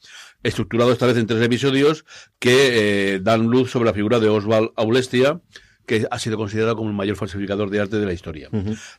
[0.42, 2.04] estructurado esta vez en tres episodios
[2.38, 5.40] que eh, dan luz sobre la figura de Oswald Aulestia,
[5.86, 8.50] que ha sido considerado como el mayor falsificador de arte de la historia.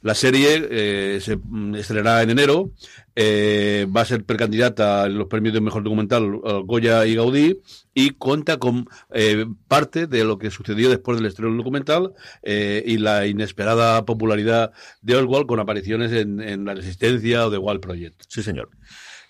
[0.01, 1.37] La serie eh, se
[1.77, 2.71] estrenará en enero,
[3.15, 7.61] eh, va a ser precandidata a los premios de mejor documental Goya y Gaudí
[7.93, 12.97] y cuenta con eh, parte de lo que sucedió después del estreno del documental y
[12.97, 14.71] la inesperada popularidad
[15.01, 18.23] de Oswald con apariciones en, en La Resistencia o The Wall Project.
[18.27, 18.69] Sí, señor.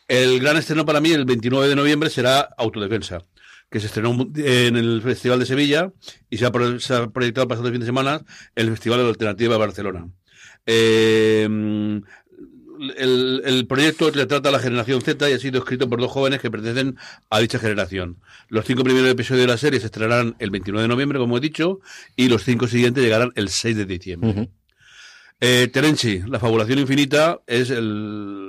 [0.08, 3.24] El gran estreno para mí, el 29 de noviembre, será Autodefensa
[3.70, 5.92] que se estrenó en el Festival de Sevilla
[6.30, 8.22] y se ha, proyectado el pasado fin de semana
[8.56, 10.08] en el Festival de la Alternativa de Barcelona.
[10.66, 11.48] Eh,
[12.98, 16.42] el, el, proyecto trata a la generación Z y ha sido escrito por dos jóvenes
[16.42, 16.98] que pertenecen
[17.30, 18.18] a dicha generación.
[18.50, 21.42] Los cinco primeros episodios de la serie se estrenarán el 29 de noviembre, como he
[21.42, 21.80] dicho,
[22.16, 24.50] y los cinco siguientes llegarán el 6 de diciembre.
[25.40, 28.47] eh, Terenci, La Fabulación Infinita, es el,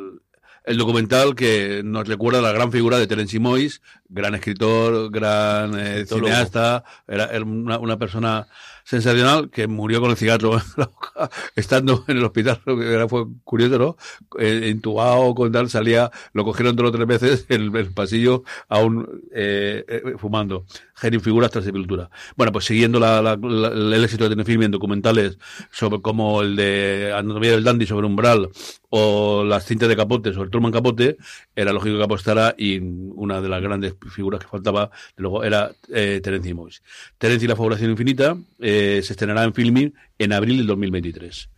[0.69, 5.79] el documental que nos recuerda a la gran figura de Terence Mois, gran escritor, gran
[5.79, 8.47] eh, cineasta, era, una, una, persona
[8.89, 13.27] sensacional que murió con el cigarro en la boca estando en el hospital, era, fue
[13.45, 13.97] curioso, ¿no?
[14.39, 19.07] Eh, intubado con tal, salía, lo cogieron dos o tres veces en el, pasillo aún
[19.35, 20.65] eh, eh, fumando.
[20.95, 22.09] Genio figuras tras sepultura.
[22.35, 25.39] Bueno, pues siguiendo la, el éxito de film en documentales
[25.71, 28.49] sobre como el de Anatomía del Dandy sobre Umbral
[28.91, 31.19] o las cintas de Capote sobre Truman Capote,
[31.55, 36.21] era lógico que apostara y una de las grandes figuras que faltaba, luego era eh,
[36.23, 36.83] Terence Mois.
[37.19, 41.49] Terence y la fabulación infinita eh, se estrenará en filming en abril del 2023.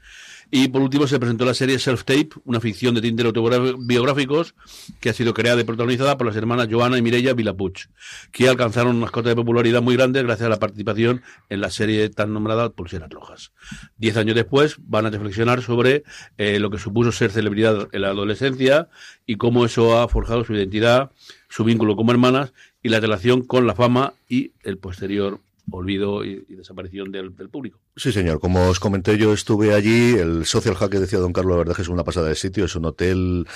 [0.53, 4.57] Y por último se presentó la serie Self Tape, una ficción de tintes autobiográficos
[4.99, 7.87] que ha sido creada y protagonizada por las hermanas Joana y Mireia Vilapuch,
[8.33, 12.09] que alcanzaron unas cotas de popularidad muy grandes gracias a la participación en la serie
[12.11, 13.53] tan nombrada Pulseras Rojas.
[13.97, 16.03] Diez años después van a reflexionar sobre
[16.37, 18.89] eh, lo que supuso ser celebridad en la adolescencia
[19.27, 21.13] y cómo eso ha forjado su identidad,
[21.49, 22.53] su vínculo como hermanas
[22.83, 25.39] y la relación con la fama y el posterior
[25.71, 27.81] olvido y, desaparición del, público.
[27.97, 28.41] Sí, señor.
[28.41, 30.15] Como os comenté, yo estuve allí.
[30.15, 32.65] El Social Hack que decía don Carlos, la verdad es una pasada de sitio.
[32.65, 33.47] Es un hotel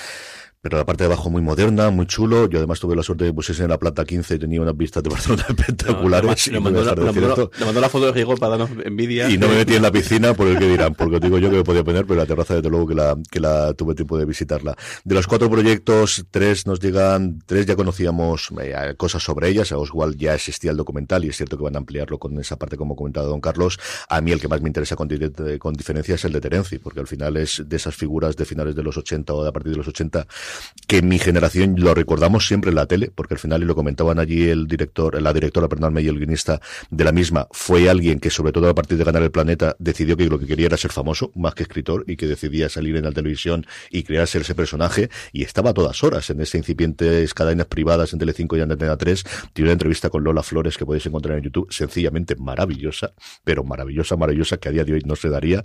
[0.65, 2.49] pero la parte de abajo muy moderna, muy chulo.
[2.49, 5.03] Yo además tuve la suerte de pusiese en la planta 15 y tenía unas vistas
[5.03, 6.47] de Barcelona espectaculares.
[6.47, 9.29] le, mandó, la, foto de Rigor para darnos envidia.
[9.29, 11.59] Y no me metí en la piscina por el que dirán, porque digo yo que
[11.59, 14.25] me podía poner, pero la terraza desde luego que la, que la tuve tiempo de
[14.25, 14.75] visitarla.
[15.05, 19.71] De los cuatro proyectos, tres nos llegan, tres ya conocíamos eh, cosas sobre ellas.
[19.71, 22.57] A Oswald ya existía el documental y es cierto que van a ampliarlo con esa
[22.57, 23.79] parte como comentado don Carlos.
[24.09, 25.11] A mí el que más me interesa con,
[25.59, 28.75] con diferencia es el de Terenci, porque al final es de esas figuras de finales
[28.75, 30.27] de los 80 o de a partir de los 80
[30.87, 34.19] que mi generación lo recordamos siempre en la tele, porque al final, y lo comentaban
[34.19, 38.31] allí el director, la directora, perdón, y el guionista de la misma, fue alguien que,
[38.31, 40.93] sobre todo a partir de ganar el planeta, decidió que lo que quería era ser
[40.93, 44.55] famoso, más que escritor, y que decidía salir en la televisión y crear ser ese
[44.55, 48.71] personaje, y estaba a todas horas en ese incipiente cadenas privadas en Telecinco y en
[48.71, 49.25] Antena 3.
[49.53, 53.13] Tiene una entrevista con Lola Flores que podéis encontrar en YouTube, sencillamente maravillosa,
[53.43, 55.65] pero maravillosa, maravillosa, que a día de hoy no se daría.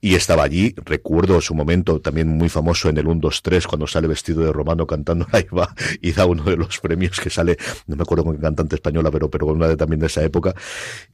[0.00, 3.86] Y estaba allí, recuerdo su momento también muy famoso en el 1, 2, 3, cuando
[3.86, 7.56] sale de romano cantando Ahí va y da uno de los premios que sale,
[7.86, 10.22] no me acuerdo con qué cantante española, pero, pero con una de también de esa
[10.22, 10.54] época.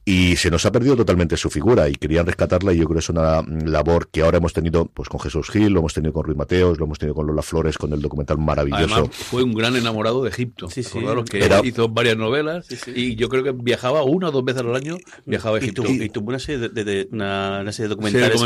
[0.05, 2.99] Y se nos ha perdido totalmente su figura y querían rescatarla y yo creo que
[2.99, 6.23] es una labor que ahora hemos tenido pues con Jesús Gil, lo hemos tenido con
[6.23, 9.07] Ruiz Mateos, lo hemos tenido con Lola Flores, con el documental maravilloso.
[9.11, 10.69] fue un gran enamorado de Egipto.
[10.69, 10.99] Sí, sí.
[11.29, 14.97] que hizo varias novelas y yo creo que viajaba una o dos veces al año,
[15.25, 15.83] viajaba a Egipto.
[15.87, 18.41] Y, tuvo una serie de, una, serie de documentales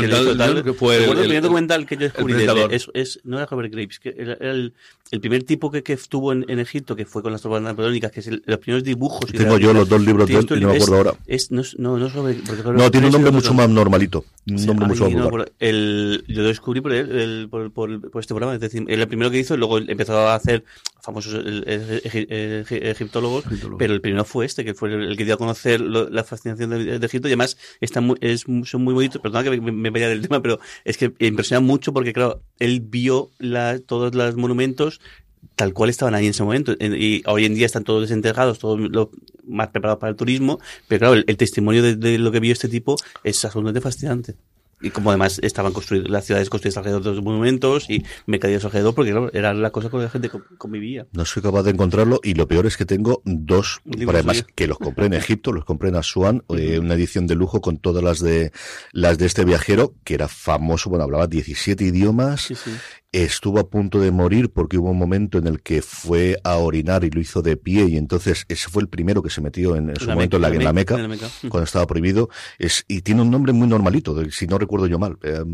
[0.62, 3.98] que, fue el, primer documental que yo descubrí de es, es, no era Robert Graves,
[3.98, 4.74] que era el,
[5.10, 8.10] el primer tipo que, que estuvo en, en, Egipto, que fue con las tropas napoleónicas,
[8.10, 9.30] que es el, los primeros dibujos.
[9.30, 11.14] Tengo yo los dos libros de él no me acuerdo ahora.
[11.26, 14.24] Es, no, no, no, sobre, no tiene un nombre mucho más normalito.
[14.46, 18.20] Un nombre mucho más no, el, Yo lo descubrí por, él, el, por, por, por,
[18.20, 18.54] este programa.
[18.54, 20.64] Es decir, él el primero que hizo, luego empezó a hacer
[21.00, 21.34] famosos
[22.66, 23.44] egiptólogos,
[23.78, 26.98] pero el primero fue este, que fue el, que dio a conocer la fascinación de,
[26.98, 27.28] de, Egipto.
[27.28, 29.20] Y además está muy, es, son muy bonitos.
[29.20, 32.80] Perdona que me, me vaya del tema, pero es que impresiona mucho porque, claro, él
[32.80, 35.00] vio la, todos los monumentos
[35.56, 36.72] tal cual estaban ahí en ese momento.
[36.72, 39.10] Y hoy en día están todos desenterrados, todos lo
[39.46, 42.96] más preparados para el turismo, pero claro, el, testimonio de, lo que vio este tipo
[43.22, 44.34] es absolutamente fascinante.
[44.80, 48.94] Y como además estaban construidas, las ciudades construidas alrededor de los monumentos y mercadillos alrededor,
[48.94, 51.06] porque claro, era la cosa con la gente convivía.
[51.12, 54.78] No soy capaz de encontrarlo y lo peor es que tengo dos, además que los
[54.78, 58.20] compré en Egipto, los compré en Asuán, eh, una edición de lujo con todas las
[58.20, 58.52] de
[58.92, 62.52] las de este viajero, que era famoso, bueno, hablaba 17 idiomas
[63.22, 67.04] estuvo a punto de morir porque hubo un momento en el que fue a orinar
[67.04, 69.94] y lo hizo de pie y entonces ese fue el primero que se metió en,
[69.96, 70.96] su momento en la, en la Meca,
[71.48, 72.28] cuando estaba prohibido.
[72.58, 75.16] Es, y tiene un nombre muy normalito, si no recuerdo yo mal.
[75.22, 75.44] Eh,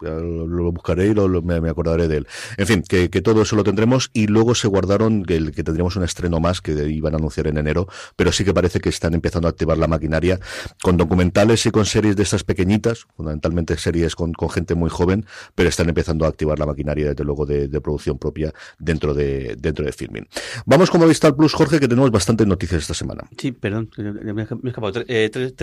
[0.00, 2.26] lo, buscaré y lo, me, acordaré de él.
[2.56, 6.04] En fin, que, todo eso lo tendremos y luego se guardaron que, que tendríamos un
[6.04, 9.46] estreno más que iban a anunciar en enero, pero sí que parece que están empezando
[9.46, 10.40] a activar la maquinaria
[10.82, 15.26] con documentales y con series de estas pequeñitas, fundamentalmente series con, con gente muy joven,
[15.54, 19.84] pero están empezando a activar la maquinaria desde luego de, producción propia dentro de dentro
[19.84, 20.26] de filming.
[20.66, 23.24] Vamos con Movistar Plus, Jorge, que tenemos bastantes noticias esta semana.
[23.38, 25.02] Sí, perdón, me he escapado.
[25.06, 25.54] Eh, tres,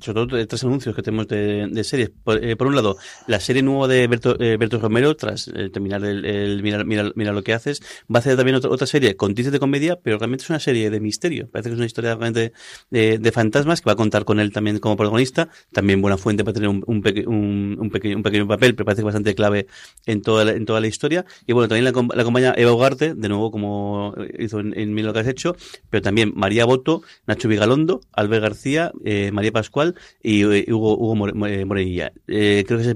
[0.00, 2.10] sobre todo tres anuncios que tenemos de, series.
[2.40, 2.96] Eh, por, un lado,
[3.26, 7.54] la serie nueva de Berto, eh, Berto Romero, tras terminar el, el mira, lo que
[7.54, 7.80] haces,
[8.12, 10.60] va a hacer también otra, otra serie con tintes de comedia, pero realmente es una
[10.60, 11.48] serie de misterio.
[11.50, 12.52] Parece que es una historia realmente
[12.90, 15.48] de, de, fantasmas que va a contar con él también como protagonista.
[15.72, 19.06] También buena fuente para tener un, un, un, pequeño, un pequeño papel, pero parece que
[19.06, 19.66] bastante clave
[20.06, 21.24] en toda la, en toda la historia.
[21.46, 25.12] Y bueno, también la, la acompaña Eva Ugarte, de nuevo como hizo en, en lo
[25.12, 25.56] que has hecho,
[25.90, 31.46] pero también María Boto, Nacho Vigalondo, Albert García, eh, María Pascual y eh, Hugo, Hugo
[31.46, 32.12] eh, Morenilla.
[32.26, 32.94] Eh, creo que se,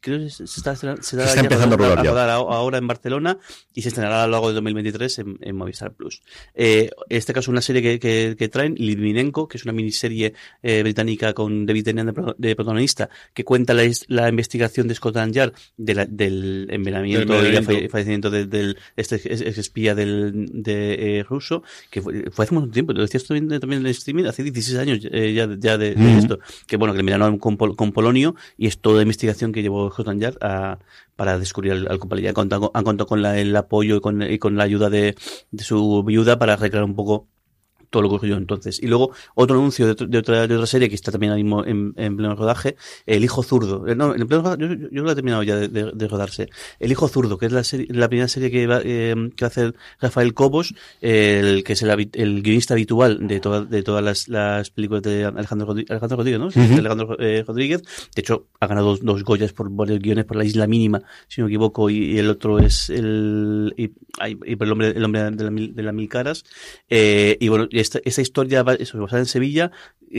[0.00, 3.38] creo que se está, se está empezando a rodar, ahora en Barcelona
[3.72, 6.22] y se estrenará a lo largo de 2023 en, en Movistar Plus.
[6.54, 10.34] Eh, en este caso una serie que, que, que traen, Litvinenko, que es una miniserie
[10.62, 15.34] eh, británica con David Tennant de, de, protagonista, que cuenta la, la investigación de Scotland
[15.34, 21.22] Yard de la, del envenenamiento y fallecimiento de, del este ex espía del, de eh,
[21.22, 24.42] ruso, que fue, fue, hace mucho tiempo, lo decías también, también en el streaming, hace
[24.42, 27.92] 16 años eh, ya, ya de, de esto, que bueno, que le miraron con, con
[27.92, 30.78] Polonio y es toda la investigación que llevó Scotland Yard a,
[31.16, 32.28] para descubrir al, al compañero.
[32.28, 35.14] Han contado, han contado con la, el apoyo y con, y con la ayuda de,
[35.50, 37.28] de su viuda para recrear un poco
[37.94, 38.82] todo lo que ocurrió entonces.
[38.82, 41.94] Y luego otro anuncio de, de, otra, de otra serie que está también mismo en,
[41.96, 42.74] en pleno rodaje,
[43.06, 43.86] El Hijo Zurdo.
[43.86, 46.48] Eh, no, en pleno yo, yo lo he terminado ya de, de, de, rodarse.
[46.80, 49.76] El Hijo Zurdo, que es la, serie, la primera serie que va, eh, que hacer
[50.00, 54.70] Rafael Cobos, el que es el, el guionista habitual de, toda, de todas las, las
[54.70, 56.46] películas de Alejandro, Alejandro Rodríguez, ¿no?
[56.46, 56.78] Uh -huh.
[56.80, 57.82] Alejandro eh, Rodríguez.
[58.14, 61.40] De hecho, ha ganado dos, dos Goyas por varios guiones por La Isla Mínima, si
[61.40, 63.92] no me equivoco, y, y el otro es el, y,
[64.50, 66.44] y, por el hombre, el hombre de, la, de las mil caras.
[66.90, 69.70] Eh, y bueno, esta, esta historia basada en Sevilla,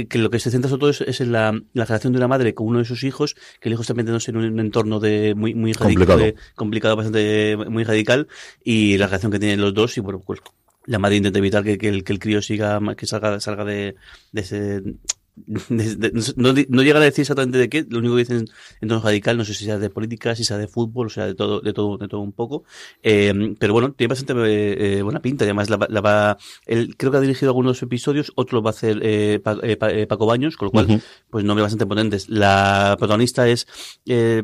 [0.10, 2.28] que lo que se centra sobre todo es, es en la, la, relación de una
[2.28, 5.00] madre con uno de sus hijos, que el hijo está metiéndose en un, un entorno
[5.00, 6.20] de muy, muy complicado.
[6.20, 8.28] De, complicado, bastante muy radical,
[8.64, 10.40] y la relación que tienen los dos, y bueno, pues
[10.86, 13.96] la madre intenta evitar que, que, el, que el crío siga, que salga, salga de,
[14.32, 14.82] de ese
[15.38, 18.48] no, no llegan a decir exactamente de qué, lo único que dicen
[18.82, 21.26] en tono radical, no sé si sea de política, si sea de fútbol, o sea,
[21.26, 22.64] de todo, de todo, de todo un poco.
[23.04, 24.34] Eh, pero bueno, tiene bastante
[24.98, 28.60] eh, buena pinta, además la, la, va, él creo que ha dirigido algunos episodios, otro
[28.60, 31.02] lo va a hacer eh, eh Paco Baños, con lo cual, uh -huh.
[31.30, 32.30] pues nombres bastante potentes.
[32.30, 33.68] La protagonista es,
[34.06, 34.44] eh,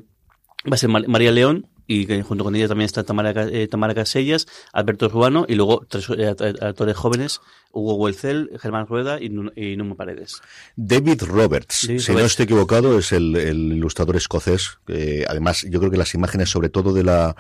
[0.70, 3.94] va a ser María León, y que junto con ella también está Tamara, eh, Tamara
[3.94, 7.42] Casellas, Alberto Ruano y luego tres eh, actores jóvenes,
[7.74, 9.26] Hugo Huelcel, Germán Rueda y,
[9.56, 10.42] y Nuno Paredes.
[10.78, 12.22] David Roberts, David si Roberts.
[12.22, 14.80] no estoy equivocado, es el, el ilustrador escocés.
[14.88, 17.36] Eh, además, yo creo que las imágenes, sobre todo de la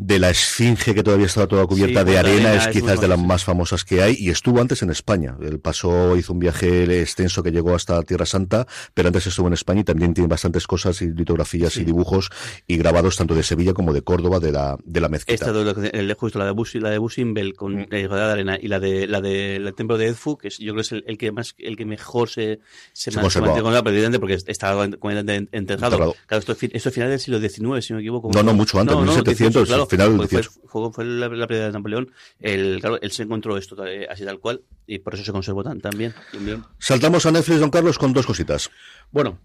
[0.00, 3.02] de la esfinge que todavía estaba toda cubierta sí, de arena, arena, es, es quizás
[3.02, 5.36] de las más famosas que hay y estuvo antes en España.
[5.42, 9.52] Él pasó, hizo un viaje extenso que llegó hasta Tierra Santa, pero antes estuvo en
[9.52, 11.82] España y también tiene bastantes cosas y litografías sí.
[11.82, 12.30] y dibujos
[12.66, 15.34] y grabados tanto de Sevilla como de Córdoba de la de la mezquita.
[15.34, 17.88] Esta de, justo la de Bus, la de Busimbel con mm.
[17.90, 20.72] eh, de arena y la de la de el templo de Edfu, que es, yo
[20.72, 22.60] creo que es el, el, que más el que mejor se
[22.94, 25.96] se, se mantiene con la presidente porque estaba completamente enterrado.
[25.96, 26.16] enterrado.
[26.26, 28.30] Claro, esto, esto es final del siglo XIX, si no me equivoco.
[28.32, 31.66] No, no, mucho antes, no, 1700, claro, final del fue, fue, fue, la, la pelea
[31.66, 32.10] de Napoleón.
[32.38, 35.62] El, claro, él se encontró esto eh, así tal cual y por eso se conservó
[35.62, 36.14] tan, tan bien.
[36.40, 36.64] bien.
[36.78, 38.70] Saltamos a Netflix, don Carlos, con dos cositas.
[39.10, 39.38] Bueno,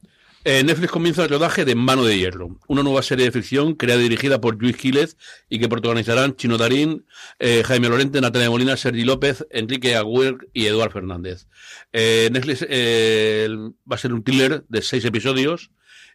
[0.48, 4.02] eh, Netflix comienza el rodaje de Mano de Hierro, una nueva serie de ficción creada
[4.02, 5.18] y dirigida por Luis Gílez
[5.50, 7.08] y que protagonizarán Chino Darín,
[7.40, 11.48] eh, Jaime Lorente, Natalia Molina, Sergi López, Enrique Agüer y Eduard Fernández.
[11.94, 15.72] Eh, Netflix va a ser un thriller de seis episodios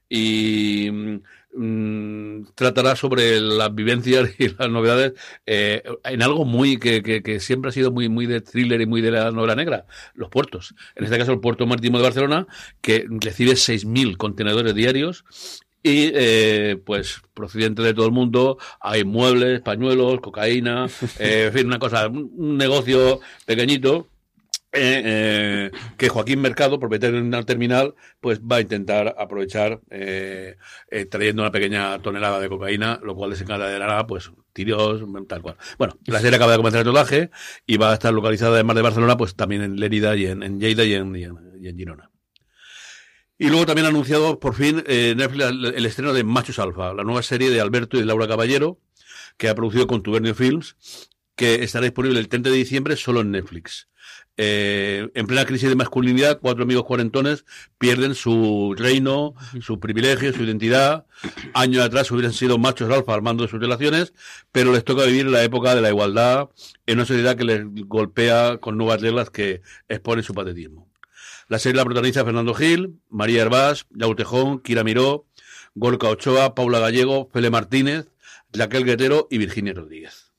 [0.09, 0.91] y
[1.55, 5.13] mmm, tratará sobre las vivencias y las novedades
[5.47, 8.87] eh, en algo muy que, que, que, siempre ha sido muy, muy de thriller y
[8.87, 10.75] muy de la novela negra, los puertos.
[10.97, 12.47] En este caso, el puerto marítimo de Barcelona,
[12.81, 15.25] que recibe 6.000 contenedores diarios
[15.83, 20.87] y eh, pues procedente de todo el mundo hay muebles, pañuelos, cocaína,
[21.19, 24.10] eh, en fin, una cosa, un negocio pequeñito
[24.73, 30.57] eh, eh, que Joaquín Mercado, propietario de una terminal, pues va a intentar aprovechar eh,
[31.11, 35.57] trayendo una pequeña tonelada de cocaína, lo cual desencadenará pues tiros, tal cual.
[35.77, 37.31] Bueno, la serie acaba de comenzar el rodaje
[37.67, 40.61] y va a estar localizada además de Barcelona, pues también en Lérida y en, en
[40.61, 42.11] Lleida y en, y Girona.
[43.37, 47.23] Y luego también ha anunciado por fin Netflix el, estreno de Machos Alfa, la nueva
[47.23, 48.79] serie de Alberto y Laura Caballero,
[49.37, 50.77] que ha producido Contubernio Films,
[51.35, 53.89] que estará disponible el 30 de diciembre solo en Netflix.
[54.37, 57.45] Eh, en plena crisis de masculinidad, cuatro amigos cuarentones
[57.79, 61.05] pierden su reino, sus privilegios, su identidad.
[61.53, 64.15] Años atrás hubieran sido machos alfa al mando de sus relaciones,
[64.51, 66.49] pero les toca vivir la época de la igualdad
[66.87, 70.89] en una sociedad que les golpea con nuevas reglas que exponen su patetismo.
[71.49, 75.27] La serie la protagoniza Fernando Gil, María Herbás, Yau Tejón, Kira Miró,
[75.75, 78.09] Gorka Ochoa, Paula Gallego, Fele Martínez,
[78.53, 80.30] Raquel Guerrero y Virginia Rodríguez.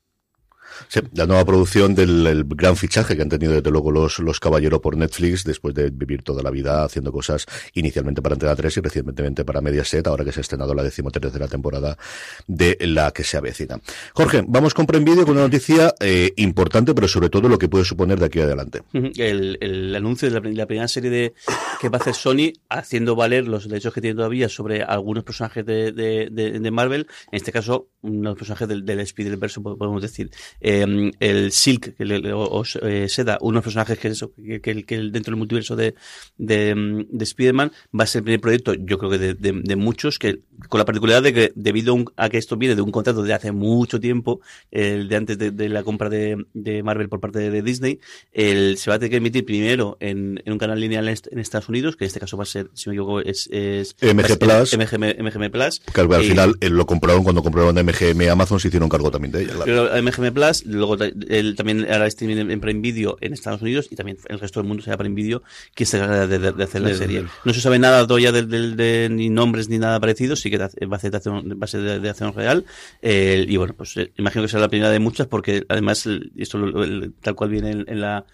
[0.91, 4.41] Sí, la nueva producción del el gran fichaje que han tenido desde luego los, los
[4.41, 8.75] caballeros por Netflix después de vivir toda la vida haciendo cosas inicialmente para Antena 3
[8.75, 11.97] y recientemente para Mediaset, ahora que se ha estrenado la decimotercera temporada
[12.45, 13.79] de la que se avecina.
[14.13, 17.69] Jorge, vamos con Prime Video con una noticia eh, importante, pero sobre todo lo que
[17.69, 18.81] puede suponer de aquí adelante.
[18.91, 21.33] El, el anuncio de la, primera serie de
[21.79, 25.65] que va a hacer Sony haciendo valer los derechos que tiene todavía sobre algunos personajes
[25.65, 30.31] de, de, de, de Marvel, en este caso unos personajes del, del Spider-Verse, podemos decir.
[30.59, 34.83] Eh, el Silk, que le, o, o eh, Seda, unos personajes que, eso, que, que,
[34.83, 35.95] que, dentro del multiverso de,
[36.37, 40.39] de, de Spider-Man va a ser el primer proyecto, yo creo que de, muchos, que
[40.69, 43.33] con la particularidad de que debido a, a, que esto viene de un contrato de
[43.33, 46.45] hace mucho tiempo, el de antes de, la compra de,
[46.83, 47.99] Marvel por parte de, Disney,
[48.31, 51.69] el, se va a tener que emitir primero en, en un canal lineal en, Estados
[51.69, 54.77] Unidos, que en este caso va a ser, si me equivoco, es, es MG Plus.
[54.77, 55.79] MGM, MGM Plus.
[55.93, 59.43] Que al final y, lo compraron cuando compraron MGM Amazon, se hicieron cargo también de
[59.43, 59.53] ella.
[59.63, 60.01] Claro.
[60.01, 64.17] MGM Plus luego el, también hará streaming en Prime Video en Estados Unidos y también
[64.27, 65.41] el resto del mundo será Prime Video
[65.73, 67.25] quien se encarga de, de, de, hacer la serie.
[67.45, 70.85] No se sabe nada todavía de, de, de, ni nombres ni nada parecido, sí que
[70.85, 72.65] va a ser de acción, va a ser de, acción real.
[73.01, 76.57] Eh, y bueno, pues eh, imagino que será la primera de muchas porque además, esto
[76.57, 78.25] lo, el, tal cual viene en, en, la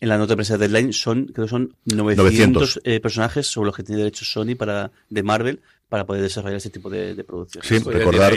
[0.00, 2.80] en la nota de prensa de Deadline, son, creo que son 900, 900.
[2.84, 6.70] Eh, personajes sobre los que tiene derechos Sony para, de Marvel para poder desarrollar ese
[6.70, 7.68] tipo de, de producciones.
[7.68, 8.32] Sí, recordar,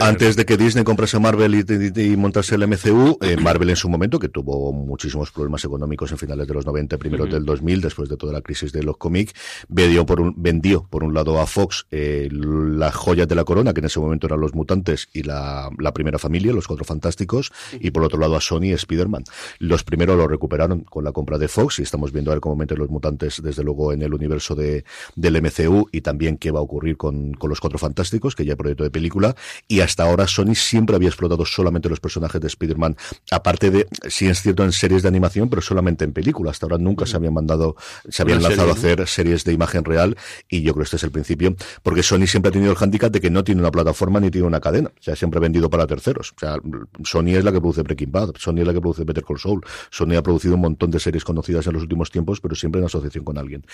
[0.00, 1.64] antes de que Disney comprase Marvel y,
[2.00, 6.10] y, y montase el MCU, eh, Marvel en su momento, que tuvo muchísimos problemas económicos
[6.12, 7.32] en finales de los 90, primero uh -huh.
[7.32, 9.32] del 2000, después de toda la crisis de los cómics,
[9.68, 13.72] vendió por un, vendió por un lado a Fox eh, las joyas de la corona,
[13.74, 17.50] que en ese momento eran los mutantes y la, la primera familia, los cuatro fantásticos,
[17.50, 17.78] uh -huh.
[17.82, 19.24] y por otro lado a Sony y Spider-Man.
[19.58, 22.56] Los primeros lo recuperaron con la compra de Fox y estamos viendo a ver cómo
[22.56, 26.60] meten los mutantes, desde luego, en el universo de, del MCU y también qué va
[26.60, 29.34] a ocurrir con, con, los Cuatro Fantásticos, que ya hay proyecto de película,
[29.66, 32.96] y hasta ahora Sony siempre había explotado solamente los personajes de Spider-Man,
[33.30, 36.50] aparte de, sí es cierto, en series de animación, pero solamente en película.
[36.50, 37.76] Hasta ahora nunca se habían mandado,
[38.08, 40.16] se habían Una lanzado serie, a hacer series de imagen real,
[40.48, 43.10] y yo creo que este es el principio, porque Sony siempre ha tenido el handicap
[43.10, 45.70] de que no tiene una plataforma ni tiene una cadena, o sea, siempre ha vendido
[45.70, 46.32] para terceros.
[46.36, 46.56] O sea,
[47.04, 49.60] Sony es la que produce Breaking Bad, Sony es la que produce Better Call Saul,
[49.90, 52.86] Sony ha producido un montón de series conocidas en los últimos tiempos, pero siempre en
[52.86, 53.64] asociación con alguien.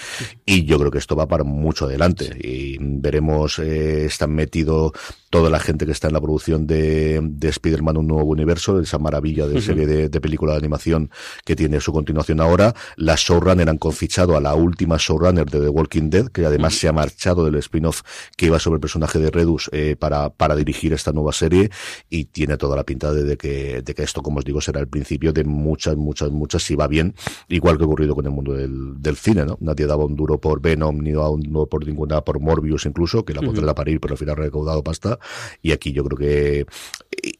[0.44, 4.92] Y yo creo que esto va para mucho adelante, y veremos, eh, están metido
[5.30, 8.98] toda la gente que está en la producción de, de Spider-Man Un Nuevo Universo, esa
[8.98, 9.60] maravilla de uh -huh.
[9.60, 11.10] serie de, de, película de animación
[11.44, 12.72] que tiene su continuación ahora.
[12.96, 16.76] Las showrunner han confichado a la última showrunner de The Walking Dead, que además uh
[16.76, 16.80] -huh.
[16.80, 18.02] se ha marchado del spin-off
[18.36, 21.70] que iba sobre el personaje de Redus eh, para, para dirigir esta nueva serie
[22.08, 24.78] y tiene toda la pinta de, de, que, de que esto, como os digo, será
[24.78, 27.14] el principio de muchas, muchas, muchas, si va bien,
[27.48, 29.56] igual que ha ocurrido con el mundo del, del cine, ¿no?
[29.60, 33.24] Nadie daba un duro por Venom, ni daba un duro por ninguna, por Morbius incluso,
[33.24, 33.54] que la uh -huh.
[33.54, 35.18] pondrá parir, pero al final ha recaudado pasta
[35.62, 36.66] y aquí yo creo que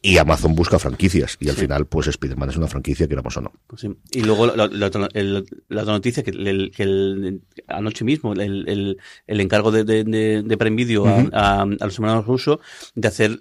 [0.03, 1.63] y Amazon busca franquicias y al sí.
[1.63, 3.89] final pues Spider-Man es una franquicia queramos o no pues sí.
[4.13, 9.41] y luego la, la, la, la noticia que, el, que el, anoche mismo el, el
[9.41, 11.31] encargo de, de, de, Prime Video uh -huh.
[11.33, 12.59] a, a, a, los hermanos rusos
[12.95, 13.39] de hacer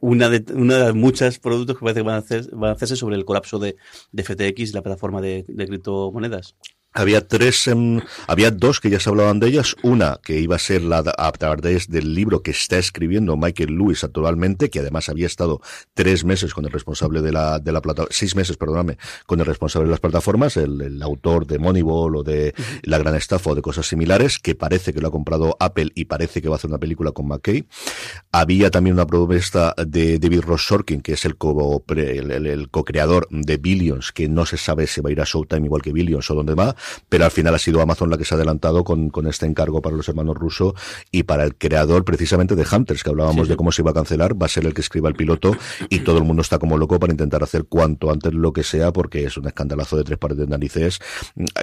[0.00, 2.72] una de una de las muchas productos que parece que van a, hacer, van a
[2.74, 3.76] hacerse sobre el colapso de,
[4.12, 6.56] de FTX la plataforma de, de criptomonedas
[6.92, 9.76] había tres, um, había dos que ya se hablaban de ellas.
[9.82, 14.04] Una que iba a ser la a través del libro que está escribiendo Michael Lewis
[14.04, 15.60] actualmente, que además había estado
[15.94, 19.46] tres meses con el responsable de la, de la plataforma, seis meses, perdóname, con el
[19.46, 22.54] responsable de las plataformas, el, el autor de Moneyball o de.
[22.82, 26.06] La Gran Estafa o de cosas similares, que parece que lo ha comprado Apple y
[26.06, 27.66] parece que va a hacer una película con McKay.
[28.32, 32.70] Había también una propuesta de David Ross Sorkin, que es el co-creador el, el, el
[32.70, 32.84] co
[33.30, 36.30] de Billions, que no se sabe si va a ir a Showtime igual que Billions
[36.30, 36.74] o dónde va
[37.08, 39.82] pero al final ha sido Amazon la que se ha adelantado con, con este encargo
[39.82, 40.74] para los hermanos rusos
[41.10, 43.48] y para el creador precisamente de Hunters, que hablábamos sí, sí.
[43.50, 45.56] de cómo se iba a cancelar, va a ser el que escriba el piloto
[45.88, 48.92] y todo el mundo está como loco para intentar hacer cuanto antes lo que sea,
[48.92, 51.00] porque es un escandalazo de tres pares de narices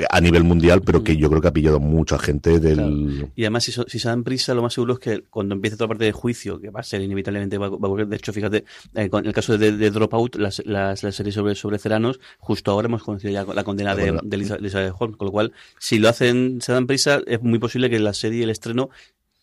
[0.10, 2.78] a nivel mundial, pero que yo creo que ha pillado mucha gente del...
[2.78, 3.32] Claro.
[3.36, 5.88] Y además, si, si, se dan prisa, lo más seguro es que cuando empiece toda
[5.88, 8.66] la parte de juicio, que va a ser inevitablemente, va, a ocurrir, de hecho, fíjate,
[8.96, 12.72] eh, con el caso de, de Dropout, las, las, las series sobre, sobre Ceranos, justo
[12.72, 16.10] ahora hemos conocido ya la condena de, de Elizabeth Holmes con lo cual, si lo
[16.10, 18.90] hacen, se dan prisa, es muy posible que la serie, el estreno,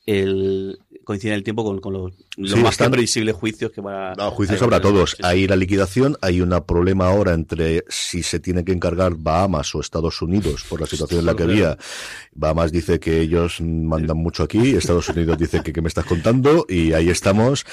[0.06, 3.80] el, coincide en el tiempo con, con los, los Sí, más están- previsibles juicios que
[3.80, 5.10] va No, juicios a- habrá todos.
[5.10, 5.22] Sí, sí.
[5.24, 9.80] Hay la liquidación, hay un problema ahora entre si se tiene que encargar Bahamas o
[9.80, 11.76] Estados Unidos por la situación en la que había.
[12.32, 16.66] Bahamas dice que ellos mandan mucho aquí, Estados Unidos dice que, que me estás contando
[16.68, 17.64] y ahí estamos.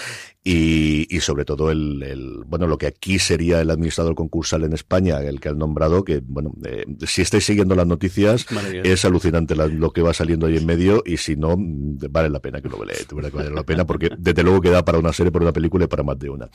[0.46, 4.74] Y, y sobre todo el, el, bueno, lo que aquí sería el administrador concursal en
[4.74, 8.46] España, el que han nombrado, que, bueno, eh, si estáis siguiendo las noticias,
[8.84, 12.40] es alucinante la- lo que va saliendo ahí en medio y si no, vale la
[12.42, 15.00] pena que lo veáis, de verdad que vale la pena porque desde luego queda para
[15.00, 16.50] una serie, para una película y para más de una.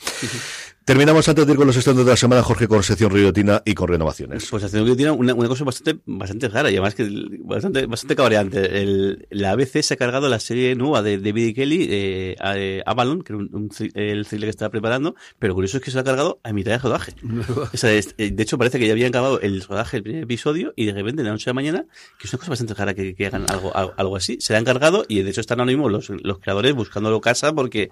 [0.85, 3.73] Terminamos antes de ir con los estrenos de la semana, Jorge, con sección Riotina y
[3.75, 4.47] con renovaciones.
[4.49, 7.07] Pues que tiene una, una cosa bastante, bastante rara y además que
[7.43, 8.81] bastante, bastante cabreante.
[8.81, 12.81] El, la ABC se ha cargado la serie nueva de David Kelly, eh, a- eh,
[12.85, 16.01] Avalon, que era un, el thriller que estaba preparando, pero curioso es que se lo
[16.01, 17.13] ha cargado a mitad de rodaje.
[17.73, 20.23] O sea, es- eh, de hecho, parece que ya habían acabado el rodaje del primer
[20.23, 21.85] episodio y de repente, de la noche a la mañana,
[22.19, 24.57] que es una cosa bastante rara que, que hagan algo, algo, algo así, se le
[24.59, 27.89] han cargado y de hecho están ahora mismo los, los creadores buscándolo casa porque,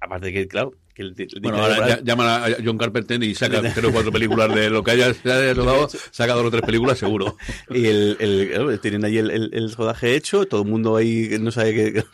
[0.00, 3.34] aparte de que, claro, que el, el- Bueno, ahora ya- llaman a John Carpenter y
[3.34, 5.12] saca tres o cuatro películas de lo que haya,
[5.54, 7.36] rodado, saca dos o tres películas seguro.
[7.70, 12.04] Y el, el- tienen ahí el, rodaje hecho, todo el mundo ahí no sabe qué,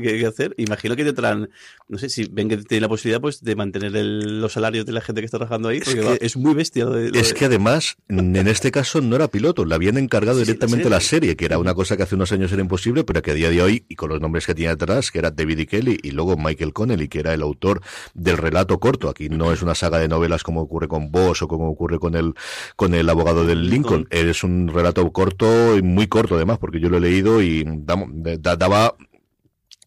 [0.00, 0.54] qué- hacer.
[0.58, 1.50] Imagino que tendrán,
[1.88, 4.92] no sé, si ven que tienen la posibilidad pues de mantener el- los salarios de
[4.92, 7.10] la gente que está trabajando ahí, porque que- es muy bestia lo de...
[7.10, 10.44] lo Es de- que además, en este caso no era piloto, le habían encargado Sí,
[10.44, 13.22] directamente la la serie, que era una cosa que hace unos años era imposible, pero
[13.22, 15.58] que a día de hoy, y con los nombres que tenía detrás, que era David
[15.60, 17.80] y Kelly, y luego Michael Connelly, que era el autor
[18.20, 19.08] del relato corto.
[19.08, 22.14] Aquí no es una saga de novelas como ocurre con Boss o como ocurre con
[22.14, 22.34] el,
[22.76, 24.06] con el abogado del Lincoln.
[24.10, 28.94] Es un relato corto y muy corto además, porque yo lo he leído y daba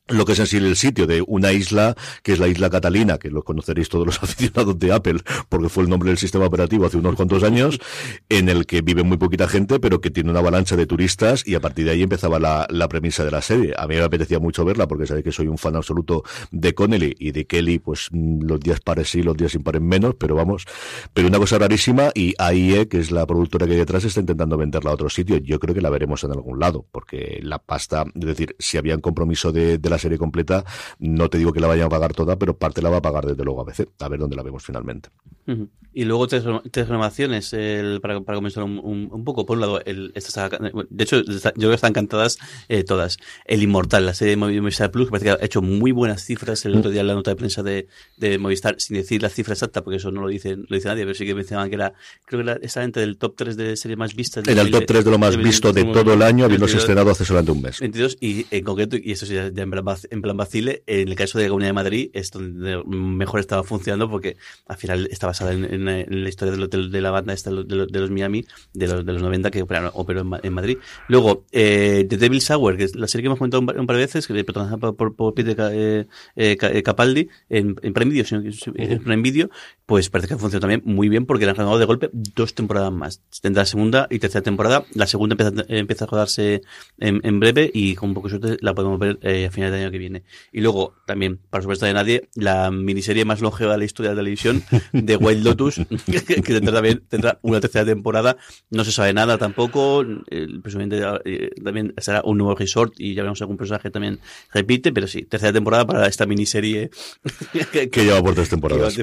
[0.10, 3.18] lo que es en sí el sitio de una isla, que es la isla Catalina,
[3.18, 6.86] que lo conoceréis todos los aficionados de Apple, porque fue el nombre del sistema operativo
[6.86, 7.80] hace unos cuantos años,
[8.28, 11.56] en el que vive muy poquita gente, pero que tiene una avalancha de turistas, y
[11.56, 13.74] a partir de ahí empezaba la, la premisa de la serie.
[13.78, 17.16] A mí me apetecía mucho verla, porque sabéis que soy un fan absoluto de Connelly
[17.18, 20.66] y de Kelly, pues mm, los días pares sí, los días impares menos, pero vamos,
[21.14, 24.58] pero una cosa rarísima, y AIE, que es la productora que hay detrás, está intentando
[24.58, 25.38] venderla a otro sitio.
[25.38, 28.96] Yo creo que la veremos en algún lado, porque la pasta, es decir, si había
[28.96, 30.66] un compromiso de, de la serie completa,
[31.00, 33.26] no te digo que la vayan a pagar toda, pero parte la va a pagar
[33.26, 33.88] desde luego ABC.
[34.00, 35.10] A ver dónde la vemos finalmente.
[35.48, 35.70] Ujú.
[35.96, 39.46] Y luego tres, tres renovaciones el, para, para comenzar un, un, un poco.
[39.46, 43.18] Por un lado, el, esta de hecho, está- yo creo que están encantadas eh, todas.
[43.46, 46.24] El Inmortal, la serie de Movi- Movistar Plus, que parece que ha hecho muy buenas
[46.24, 47.88] cifras el otro día en la nota de prensa de,
[48.18, 51.04] de Movistar, sin decir la cifra exacta, porque eso no lo dice, lo dice nadie,
[51.04, 51.94] pero sí que mencionaban que era,
[52.26, 54.48] creo que era, estaba entre el top 3 de series más vistas.
[54.48, 57.24] En el top 3 de lo más visto de todo el año, habiéndose estrenado hace
[57.24, 57.80] solamente un mes.
[57.80, 61.16] 22 y en concreto, y esto sí ya en plan, en plan vacile, en el
[61.16, 65.28] caso de la Comunidad de Madrid es donde mejor estaba funcionando porque al final está
[65.28, 67.68] basada en, en- en la historia de, lo- de- de la banda esta de los,
[67.92, 70.78] de los- Miami de los, de los 90 que operaron- operó en, en Madrid.
[71.08, 73.88] Luego, eh, The Devil's Hour, que es la serie que hemos comentado un, par- un
[73.88, 76.06] par de veces, que es protagonizada por, por, por Peter eh,
[76.36, 79.50] eh, eh, Capaldi en, en Prime Video, es- en Prime Video,
[79.86, 82.92] pues parece que funciona también muy bien porque le han renovado de golpe dos temporadas
[82.92, 83.22] más.
[83.42, 84.86] Tendrá segunda y tercera temporada.
[84.94, 86.62] La segunda empieza, empieza a rodarse
[87.00, 89.73] en, en breve y con un poco de suerte la podemos ver eh, a finales
[89.74, 90.24] del año que viene.
[90.52, 94.16] Y luego, también, para sorpresa de nadie, la miniserie más longeva de la historia de
[94.16, 94.64] la televisión
[94.94, 98.38] de Wild Lotus, que tendrá también tendrá una tercera temporada.
[98.70, 100.04] No se sabe nada tampoco.
[100.30, 104.20] eh, presumiblemente eh, también será un nuevo resort y ya veremos algún personaje también
[104.54, 106.90] repite, pero sí, tercera temporada para esta miniserie
[107.72, 108.94] que, Que lleva por tres que temporadas.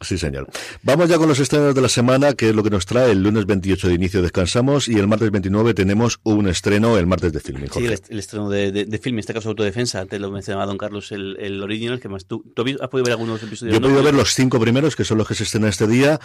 [0.00, 0.48] Sí, señor.
[0.82, 3.10] Vamos ya con los estrenos de la semana, que es lo que nos trae.
[3.12, 7.32] El lunes 28 de inicio descansamos y el martes 29 tenemos un estreno, el martes
[7.32, 7.66] de filming.
[7.66, 7.94] Sí, Jorge.
[7.94, 10.78] el, el estreno de, de, de film, en este caso autodefensa, te lo mencionaba Don
[10.78, 13.72] Carlos, el, el original, que más tú, ¿tú has podido ver algunos episodios?
[13.72, 13.88] Yo he ¿no?
[13.88, 16.20] podido ver los cinco primeros, que son los que se estrenan este día.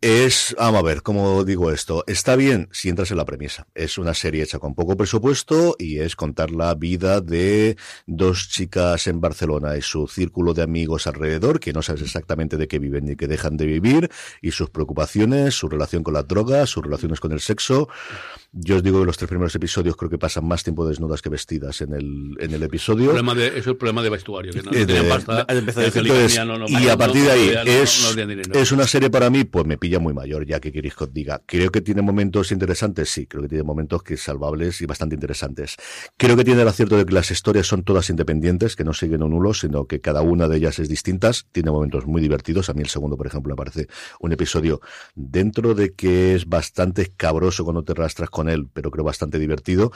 [0.00, 2.04] Es, vamos a ver, ¿cómo digo esto?
[2.06, 3.66] Está bien si entras en la premisa.
[3.74, 9.06] Es una serie hecha con poco presupuesto y es contar la vida de dos chicas
[9.06, 13.06] en Barcelona y su círculo de amigos alrededor, que no sabes exactamente de qué viven
[13.06, 14.10] ni qué dejan de vivir,
[14.40, 17.88] y sus preocupaciones, su relación con las drogas, sus relaciones con el sexo.
[18.58, 21.28] Yo os digo que los tres primeros episodios creo que pasan más tiempo desnudas que
[21.28, 23.06] vestidas en el, en el episodio.
[23.08, 25.44] Problema de, es el problema de vestuario, que no, Eh, de- pasta.
[25.50, 28.16] el el que Entonces, no, no, y a partir de ahí es,
[28.54, 31.12] es una serie para mí, pues me pilla muy mayor, ya que queréis que os
[31.12, 31.42] diga.
[31.44, 35.76] Creo que tiene momentos interesantes, sí, creo que tiene momentos que salvables y bastante interesantes.
[36.16, 39.22] Creo que tiene el acierto de que las historias son todas independientes, que no siguen
[39.22, 41.46] un hulo, sino que cada una de ellas es distintas.
[41.52, 42.70] Tiene momentos muy divertidos.
[42.70, 43.86] A mí el segundo, por ejemplo, me parece
[44.20, 44.80] un episodio
[45.14, 49.38] dentro de que es bastante escabroso cuando te rastras con con él, pero creo bastante
[49.38, 49.92] divertido.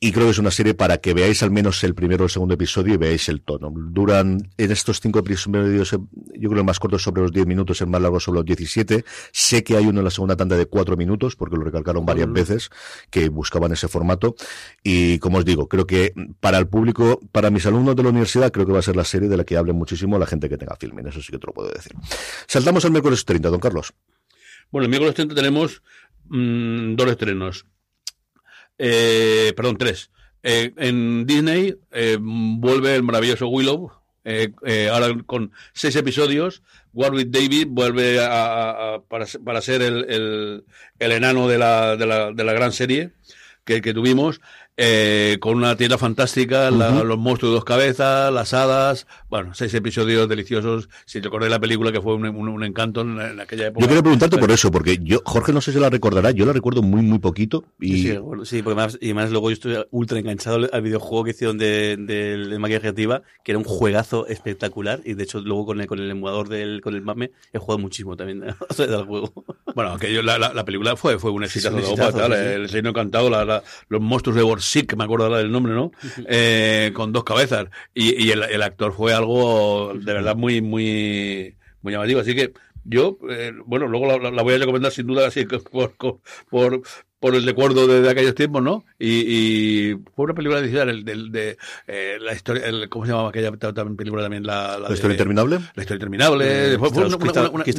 [0.00, 2.30] Y creo que es una serie para que veáis al menos el primero o el
[2.30, 3.72] segundo episodio y veáis el tono.
[3.74, 7.80] Duran en estos cinco episodios, yo creo el más corto es sobre los 10 minutos,
[7.80, 9.04] el más largo sobre los 17.
[9.32, 12.30] Sé que hay uno en la segunda tanda de cuatro minutos, porque lo recalcaron varias
[12.30, 12.70] veces,
[13.10, 14.36] que buscaban ese formato.
[14.84, 18.52] Y como os digo, creo que para el público, para mis alumnos de la universidad,
[18.52, 20.56] creo que va a ser la serie de la que hable muchísimo la gente que
[20.56, 21.08] tenga filming.
[21.08, 21.92] Eso sí que te lo puedo decir.
[22.46, 23.92] Saltamos al miércoles 30, don Carlos.
[24.70, 25.82] Bueno, el miércoles 30 tenemos
[26.28, 27.66] mmm, dos estrenos.
[28.78, 30.10] Eh, perdón, tres.
[30.42, 33.90] Eh, en Disney eh, vuelve el maravilloso Willow,
[34.24, 36.62] eh, eh, ahora con seis episodios.
[36.92, 40.64] Warwick David vuelve a, a, para, para, ser el, el,
[40.98, 43.12] el enano de la, de, la, de la, gran serie
[43.64, 44.40] que, que tuvimos.
[44.80, 47.02] Eh, con una tienda fantástica, uh -huh.
[47.02, 50.88] los monstruos de dos cabezas, las hadas, bueno, seis episodios deliciosos.
[51.04, 53.80] Si de la película que fue un, un, un encanto en, en, aquella época.
[53.80, 56.52] Yo quiero preguntarte por eso, porque yo, Jorge, no sé si la recordará, yo la
[56.52, 57.64] recuerdo muy, muy poquito.
[57.80, 57.88] Y...
[57.88, 61.24] Sí, sí, bueno, sí porque más, y más luego yo estoy ultra enganchado al videojuego
[61.24, 65.40] que hicieron de, de, de Magia Creativa, que era un juegazo espectacular, y de hecho
[65.40, 68.40] luego con el, con el emulador del, con el MAME he jugado muchísimo también
[68.78, 69.32] del juego.
[69.74, 71.68] Bueno, aquello, la, la, la, película fue, fue un éxito.
[71.68, 75.04] Sí, un exitazo, tal, sí, el reino encantado, la, los monstruos de Borsig, que me
[75.04, 75.92] acuerdo ahora del nombre, ¿no?
[76.28, 77.68] eh, con dos cabezas.
[77.94, 82.20] Y, y el, el, actor fue algo de verdad muy, muy, muy llamativo.
[82.20, 82.52] Así que
[82.84, 85.94] yo, eh, bueno, luego la, la, voy a recomendar sin duda así por,
[86.50, 86.82] por,
[87.20, 88.84] por el recuerdo de, de, aquellos tiempos, ¿no?
[88.98, 93.30] Y, y fue una película de, de, de eh, la historia, el, ¿cómo se llamaba
[93.30, 94.46] aquella también película también?
[94.46, 95.58] La, la, ¿La historia interminable?
[95.74, 96.74] La historia interminable.
[96.74, 97.16] Eh, fue, fue una,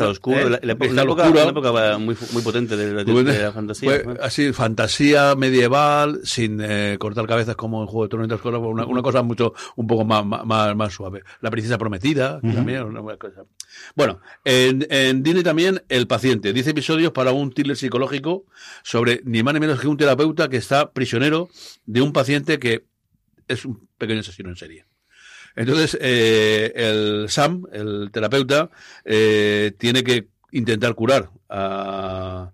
[0.09, 4.01] oscuro, eh, la, época, muy, muy potente de, la fantasía.
[4.03, 9.01] Fue, así, fantasía medieval, sin eh, cortar cabezas como en Juego de Tronos, una, una
[9.01, 11.23] cosa mucho, un poco más, más, más suave.
[11.39, 12.55] La princesa prometida, uh -huh.
[12.55, 13.43] también, una cosa.
[13.95, 18.45] Bueno, en, en Disney también El paciente, 10 episodios para un thriller psicológico
[18.83, 21.49] sobre ni más ni menos que un terapeuta que está prisionero
[21.85, 22.85] de un paciente que
[23.47, 24.85] es un pequeño asesino en serie.
[25.55, 28.71] Entonces, eh, el Sam, el terapeuta,
[29.05, 32.51] eh, tiene que intentar curar a.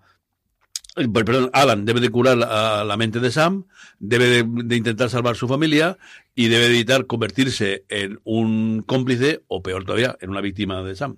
[0.95, 3.65] Perdón, Alan debe de curar a la mente de Sam,
[3.99, 5.97] debe de, de, intentar salvar su familia
[6.35, 11.17] y debe evitar convertirse en un cómplice o peor todavía, en una víctima de Sam.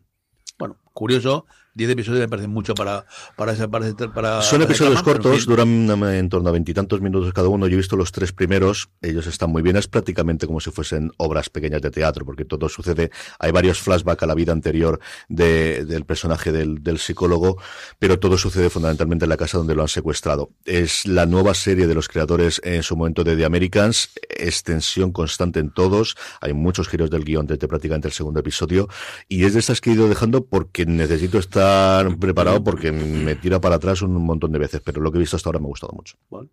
[0.57, 1.45] Bueno, curioso,
[1.77, 6.27] 10 episodios me parecen mucho para, para, esa, para, para Son episodios cortos, duran en
[6.27, 7.67] torno a veintitantos minutos cada uno.
[7.67, 9.77] Yo he visto los tres primeros, ellos están muy bien.
[9.77, 13.11] Es prácticamente como si fuesen obras pequeñas de teatro, porque todo sucede.
[13.37, 17.61] Hay varios flashbacks a la vida anterior de, del personaje del, del, psicólogo,
[17.99, 20.49] pero todo sucede fundamentalmente en la casa donde lo han secuestrado.
[20.65, 25.59] Es la nueva serie de los creadores en su momento de The Americans, extensión constante
[25.59, 26.15] en todos.
[26.41, 28.87] Hay muchos giros del guion desde prácticamente el segundo episodio,
[29.27, 33.59] y es de estas que he ido dejando porque necesito estar preparado porque me tira
[33.59, 35.69] para atrás un montón de veces, pero lo que he visto hasta ahora me ha
[35.69, 36.15] gustado mucho.
[36.29, 36.49] Bueno,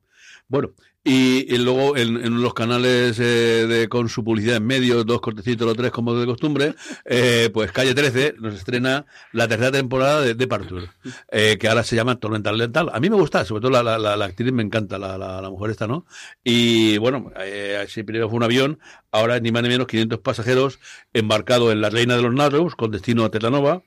[0.48, 0.70] bueno
[1.06, 5.20] y, y, luego en, en, los canales eh, de, con su publicidad en medio, dos
[5.20, 6.74] cortecitos o tres como de costumbre,
[7.04, 10.88] eh, pues Calle 13 nos estrena la tercera temporada de Departure,
[11.30, 12.90] eh, que ahora se llama Tormenta Lental.
[12.90, 15.50] A mí me gusta, sobre todo la, la, la, la actriz me encanta, la, la,
[15.50, 16.06] mujer esta, ¿no?
[16.42, 18.78] Y bueno, eh, si primero fue un avión,
[19.12, 20.78] ahora ni más ni menos 500 pasajeros
[21.12, 23.82] embarcados en la Reina de los Narrows con destino a Tetanova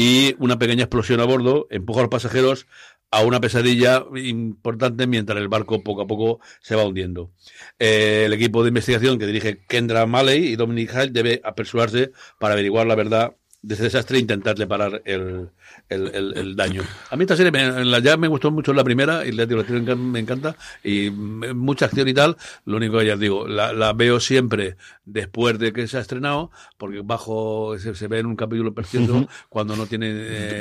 [0.00, 2.68] y una pequeña explosión a bordo empuja a los pasajeros
[3.10, 7.32] a una pesadilla importante mientras el barco poco a poco se va hundiendo.
[7.80, 12.52] Eh, el equipo de investigación que dirige Kendra Malley y Dominic Hall debe apresurarse para
[12.52, 15.50] averiguar la verdad de ese desastre intentar reparar el,
[15.88, 16.82] el, el, el, daño.
[17.10, 19.96] A mí esta serie me, la, ya me gustó mucho la primera y la, la
[19.96, 22.36] me encanta y mucha acción y tal.
[22.66, 26.52] Lo único que ya digo, la, la, veo siempre después de que se ha estrenado
[26.76, 29.28] porque bajo se, se ve en un capítulo precioso uh -huh.
[29.48, 30.06] cuando no tiene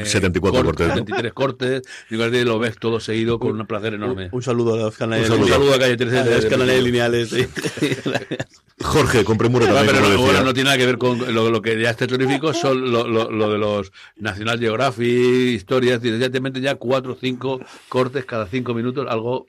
[0.01, 4.25] eh, 74 cortes, 73 cortes y lo ves todo seguido con un placer enorme.
[4.25, 6.45] Un, un saludo a los canales, un saludo, un saludo a Calle 13 a los
[6.45, 7.29] canales lineales.
[8.79, 9.87] Jorge, con premura también.
[9.87, 12.53] pero no, bueno, no, tiene nada que ver con lo, lo que ya es terrorífico,
[12.53, 17.59] son lo, lo, lo, de los National Geographic, historias, directamente ya cuatro o cinco
[17.89, 19.47] cortes cada cinco minutos, algo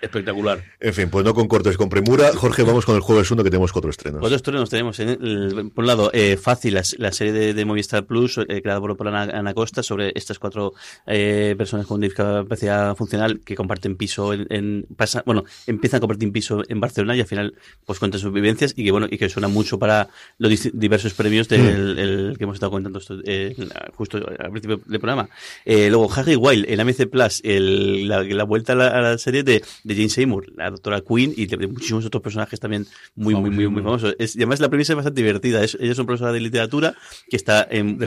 [0.00, 0.62] espectacular.
[0.80, 2.32] En fin, pues no con cortes, con premura.
[2.34, 4.20] Jorge, vamos con el jueves 1 que tenemos cuatro estrenos.
[4.20, 4.98] Cuatro estrenos tenemos.
[5.00, 8.62] En el, por un lado, eh, Fácil, la, la, serie de, de Movistar Plus, eh,
[8.62, 10.74] creada por, por Ana, Ana, Costa, sobre estas cuatro
[11.06, 16.30] eh, personas con discapacidad funcional que comparten piso en, en pasa, bueno, empiezan a compartir
[16.32, 19.28] piso en Barcelona y al final pues cuentan sus vivencias y que bueno, y que
[19.28, 20.08] suena mucho para
[20.38, 21.98] los diversos premios del mm.
[21.98, 23.54] el, que hemos estado comentando esto, eh,
[23.94, 25.28] justo al principio del programa.
[25.64, 29.18] Eh, luego, Harry Wild, en AMC Plus, el, la, la vuelta a la, a la
[29.18, 33.34] serie de de Jane Seymour, la doctora Queen y de, muchísimos otros personajes también muy,
[33.34, 34.14] muy, muy, muy famosos.
[34.18, 35.62] Es, y además la premisa es bastante divertida.
[35.64, 36.94] Es, ella es una profesora de literatura
[37.28, 37.98] que está, en,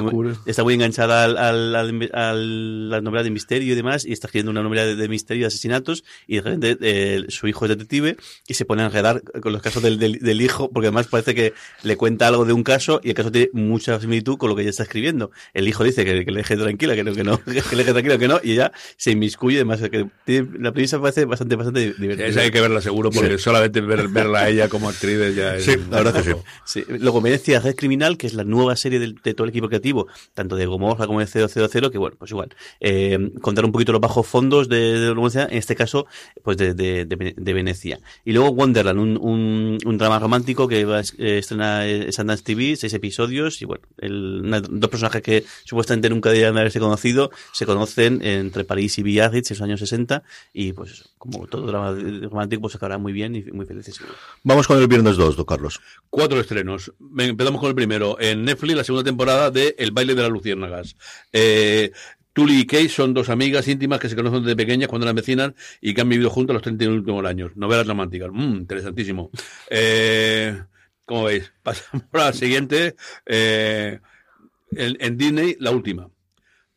[0.46, 4.28] está muy enganchada al, al, al, al- la novela de misterio y demás y está
[4.28, 7.70] escribiendo una novela de, de misterio y asesinatos y de repente eh, su hijo es
[7.70, 8.18] detective
[8.48, 11.36] y se pone a enredar con los casos del, del, del hijo porque además parece
[11.36, 11.54] que
[11.84, 14.62] le cuenta algo de un caso y el caso tiene mucha similitud con lo que
[14.64, 15.32] ella está escribiendo.
[15.54, 17.92] El hijo dice que, que le deje tranquila, que no, que no, que le deje
[17.92, 21.94] tranquila, que no, y ella se inmiscuye además que tiene- la premisa parece bastante, bastante
[21.94, 22.28] divertida.
[22.28, 25.66] Esa hay que verla seguro, porque solamente ver, verla a ella como actriz ya es...
[25.66, 26.36] Sí, la verdad que sí.
[26.66, 26.84] Sí.
[27.00, 30.08] Luego me decía Red Criminal, que es la nueva serie de, todo el equipo creativo,
[30.34, 32.50] tanto de Gomorra como de 000, que bueno, pues igual,
[32.80, 36.08] eh, contar un poquito los bajos fondos de, de Venecia, en este caso,
[36.44, 38.00] pues de, de, de Vene- de Venecia.
[38.26, 42.44] Y luego Wonderland, un, un, un drama romántico que va a eh, estrenar eh, Sundance
[42.44, 47.32] TV, seis episodios, y bueno, el- una- dos personajes que supuestamente nunca deberían haberse conocido,
[47.54, 51.68] se conocen entre París y Biarritz en los años 60, y pues eso, como todo
[51.68, 51.96] drama
[52.30, 54.00] romántico, pues acabará muy bien y muy felices.
[54.44, 55.82] Vamos con el viernes 2, don Carlos.
[56.10, 56.94] Cuatro estrenos.
[57.18, 58.20] Empezamos con el primero.
[58.20, 60.96] En Netflix, la segunda temporada de El baile de las luciérnagas.
[61.34, 61.92] Eh,
[62.34, 65.54] Tully y Kate son dos amigas íntimas que se conocen desde pequeñas cuando eran vecinas
[65.82, 67.52] y que han vivido juntas los 31 últimos años.
[67.56, 68.30] Novelas románticas.
[68.32, 69.32] Mm, interesantísimo.
[69.70, 70.62] Eh,
[71.06, 72.96] como veis, pasamos a la siguiente.
[73.26, 74.00] Eh,
[74.72, 76.10] en, en Disney, la última.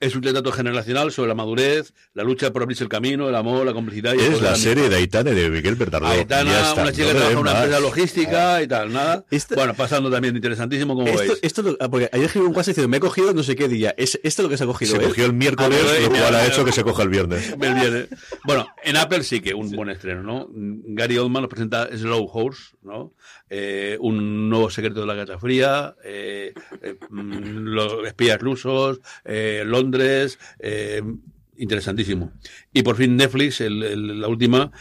[0.02, 3.64] Es un retrato generacional sobre la madurez, la lucha por abrirse el camino, el amor,
[3.64, 4.14] la complicidad.
[4.14, 6.08] y el Es la de serie de Aitane de Miguel Bernardo.
[6.08, 9.24] Aitana, Ya está, una chica no que trabaja en una empresa logística y tal, nada.
[9.30, 11.38] Esto- Bueno, pasando también interesantísimo, como Esto, veis.
[11.42, 13.68] esto lo- ah, porque ayer escribí un WhatsApp diciendo, me he cogido no sé qué
[13.68, 13.94] día.
[13.96, 15.08] ¿Es esto lo que se ha cogido Se él?
[15.08, 17.56] cogió el miércoles, Ah, lo cual ha hecho que se coja el viernes.
[17.58, 18.08] Me viene.
[18.44, 20.48] Bueno, en Apple sí que un buen estreno, ¿no?
[20.52, 23.12] Gary Oldman nos presenta Slow Horse, ¿no?
[23.54, 29.62] Eh, un nuevo secreto de la Guerra Fría, eh, eh, mm, los espías rusos, eh,
[29.66, 31.02] Londres, eh,
[31.58, 32.32] interesantísimo.
[32.72, 34.72] Y por fin Netflix, el- el- la última,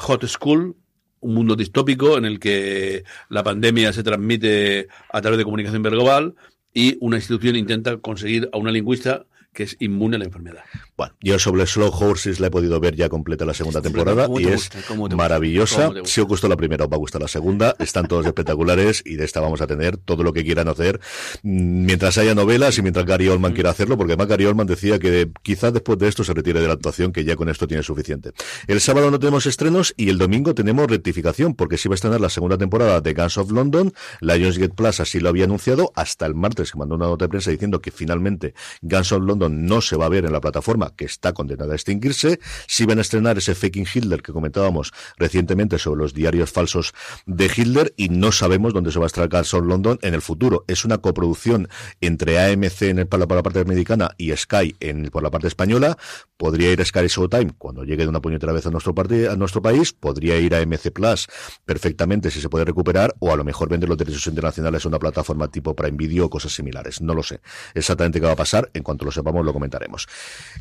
[0.00, 0.76] Hot School,
[1.20, 6.36] un mundo distópico en el que la pandemia se transmite a través de comunicación verbal
[6.72, 9.26] y una institución intenta conseguir a una lingüista
[9.58, 10.62] que es inmune a la enfermedad.
[10.96, 14.38] Bueno, yo sobre Slow Horses la he podido ver ya completa la segunda temporada ¿Cómo
[14.38, 14.70] y es
[15.16, 15.90] maravillosa.
[16.04, 17.74] Si os gustó la primera, os va a gustar la segunda.
[17.80, 21.00] Están todos espectaculares y de esta vamos a tener todo lo que quieran hacer
[21.42, 25.00] mm, mientras haya novelas y mientras Gary Oldman quiera hacerlo, porque además Gary Oldman decía
[25.00, 27.82] que quizás después de esto se retire de la actuación, que ya con esto tiene
[27.82, 28.30] suficiente.
[28.68, 32.20] El sábado no tenemos estrenos y el domingo tenemos rectificación, porque sí va a estrenar
[32.20, 33.92] la segunda temporada de Guns of London.
[34.20, 37.50] Lionsgate Plus así lo había anunciado hasta el martes, que mandó una nota de prensa
[37.50, 41.04] diciendo que finalmente Guns of London no se va a ver en la plataforma, que
[41.04, 42.40] está condenada a extinguirse.
[42.66, 46.92] Sí van a estrenar ese Faking Hitler que comentábamos recientemente sobre los diarios falsos
[47.26, 50.64] de Hitler y no sabemos dónde se va a estrenar of London en el futuro.
[50.66, 51.68] Es una coproducción
[52.00, 55.96] entre AMC en el, para la parte americana y Sky en, por la parte española.
[56.36, 59.62] Podría ir a Sky Showtime cuando llegue de una puñetera vez a nuestro, a nuestro
[59.62, 59.92] país.
[59.92, 61.26] Podría ir a MC Plus
[61.64, 64.98] perfectamente si se puede recuperar o a lo mejor vender los derechos internacionales a una
[64.98, 67.00] plataforma tipo Prime Video o cosas similares.
[67.00, 67.40] No lo sé
[67.74, 68.70] exactamente qué va a pasar.
[68.74, 70.06] En cuanto lo sepamos lo comentaremos.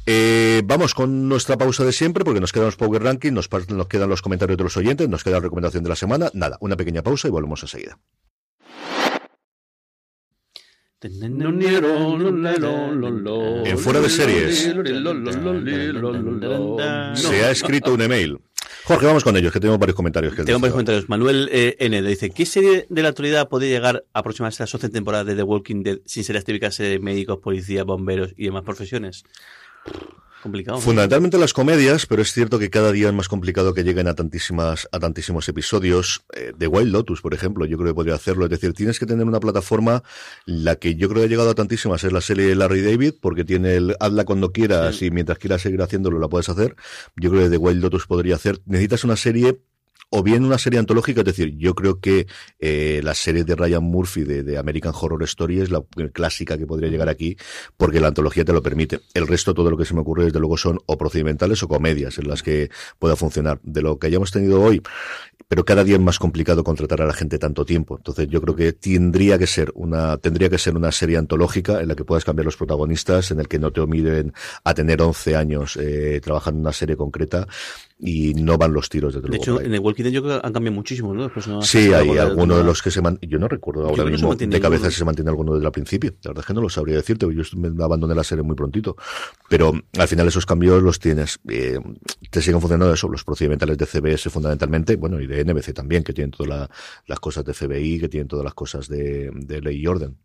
[0.05, 3.87] Eh, vamos con nuestra pausa de siempre porque nos quedan los Power Ranking, nos, nos
[3.87, 6.29] quedan los comentarios de los oyentes, nos queda la recomendación de la semana.
[6.33, 7.97] Nada, una pequeña pausa y volvemos enseguida.
[13.65, 14.73] En Fuera de Series.
[17.13, 18.39] Se ha escrito un email.
[18.85, 20.33] Jorge, vamos con ellos, que tenemos varios comentarios.
[20.33, 21.07] Que Tengo varios comentarios.
[21.07, 24.71] Manuel eh, N dice, ¿qué serie de la actualidad puede llegar a aproximarse a la
[24.71, 28.45] 12 temporada de The Walking Dead sin ser las típicas de médicos, policías, bomberos y
[28.45, 29.23] demás profesiones?
[30.81, 34.13] Fundamentalmente las comedias, pero es cierto que cada día es más complicado que lleguen a
[34.13, 36.23] tantísimas, a tantísimos episodios.
[36.33, 38.45] Eh, de Wild Lotus, por ejemplo, yo creo que podría hacerlo.
[38.45, 40.03] Es decir, tienes que tener una plataforma,
[40.45, 43.15] la que yo creo que ha llegado a tantísimas es la serie de Larry David,
[43.21, 46.75] porque tiene el hazla cuando quieras y mientras quieras seguir haciéndolo la puedes hacer.
[47.15, 48.59] Yo creo que de Wild Lotus podría hacer.
[48.65, 49.61] Necesitas una serie
[50.09, 52.27] o bien una serie antológica, es decir, yo creo que
[52.59, 55.83] eh, la serie de Ryan Murphy de, de American Horror Story es la
[56.13, 57.37] clásica que podría llegar aquí,
[57.75, 59.01] porque la antología te lo permite.
[59.13, 62.17] El resto, todo lo que se me ocurre, desde luego, son o procedimentales o comedias
[62.17, 63.59] en las que pueda funcionar.
[63.63, 64.81] De lo que hayamos tenido hoy,
[65.47, 67.97] pero cada día es más complicado contratar a la gente tanto tiempo.
[67.97, 71.89] Entonces, yo creo que tendría que ser una, tendría que ser una serie antológica en
[71.89, 74.33] la que puedas cambiar los protagonistas, en el que no te obliguen
[74.63, 77.47] a tener 11 años eh, trabajando en una serie concreta
[77.99, 80.45] y no van los tiros, desde De hecho, en The Walking Dead yo creo que
[80.47, 81.23] han cambiado muchísimo, ¿no?
[81.23, 83.17] Después no- Sí, hay no- algunos de no- los que se man...
[83.23, 84.91] Yo no recuerdo ahora mismo de cabeza ninguno.
[84.91, 86.11] si se mantiene alguno desde el principio.
[86.23, 88.95] La verdad es que no lo sabría decirte, yo me abandoné la serie muy prontito.
[89.49, 91.39] Pero al final esos cambios los tienes.
[91.49, 91.79] Eh,
[92.29, 96.13] te siguen funcionando eso, los procedimentales de CBS fundamentalmente, bueno, y de NBC también, que
[96.13, 96.69] tienen todas la-
[97.07, 100.15] las cosas de FBI, que tienen todas las cosas de, de ley y orden.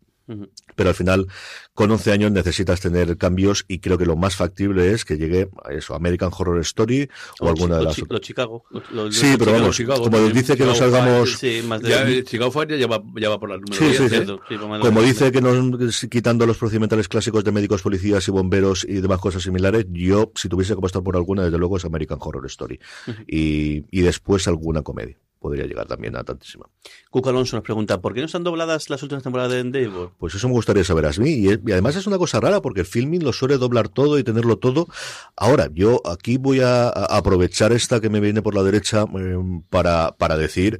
[0.75, 1.27] Pero al final,
[1.73, 5.49] con 11 años necesitas tener cambios y creo que lo más factible es que llegue
[5.65, 7.09] a eso, American Horror Story
[7.39, 8.63] o, O alguna Chi- de las Chi- Chicago.
[8.71, 11.37] Sí, pero Chicago, vamos, Chicago como también, dice que no Chicago salgamos...
[11.37, 11.89] Sí, más de...
[11.89, 13.97] Ya, eh, Chicago Fire ya va, ya va por la número Sí, 10.
[13.97, 14.09] sí, sí.
[14.09, 14.41] cierto,
[14.81, 19.19] Como dice que nos quitando los procedimentales clásicos de médicos, policías y bomberos y demás
[19.19, 22.79] cosas similares, yo, si tuviese que apostar por alguna, desde luego es American Horror Story.
[23.27, 25.17] y, y después alguna comedia.
[25.43, 26.67] Podría llegar también a tantísima.
[27.09, 30.13] Cuco Alonso nos pregunta, ¿por qué no están dobladas las últimas temporadas de Endeavor?
[30.17, 31.31] Pues eso me gustaría saber a mí.
[31.31, 34.17] Y, es- y además es una cosa rara porque el filming lo suele doblar todo
[34.17, 34.87] y tenerlo todo.
[35.35, 39.37] Ahora, yo aquí voy a, a aprovechar esta que me viene por la derecha eh,
[39.69, 40.79] para, para decir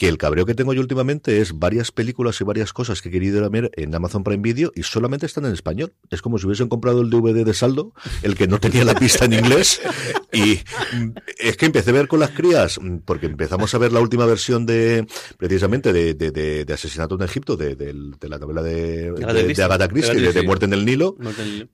[0.00, 3.12] que el cabreo que tengo yo últimamente es varias películas y varias cosas que he
[3.12, 5.92] querido ver en Amazon Prime Video y solamente están en español.
[6.08, 7.92] Es como si hubiesen comprado el DVD de saldo,
[8.22, 9.78] el que no tenía la pista en inglés.
[10.32, 10.60] Y
[11.38, 14.64] es que empecé a ver con las crías, porque empezamos a ver la última versión
[14.64, 17.76] de, precisamente, de, de, de- de Asesinato en Egipto, de,
[18.22, 19.12] la novela de,
[19.64, 20.14] Agatha Christie.
[20.32, 20.42] De.
[20.46, 21.14] Muerte en el Nilo.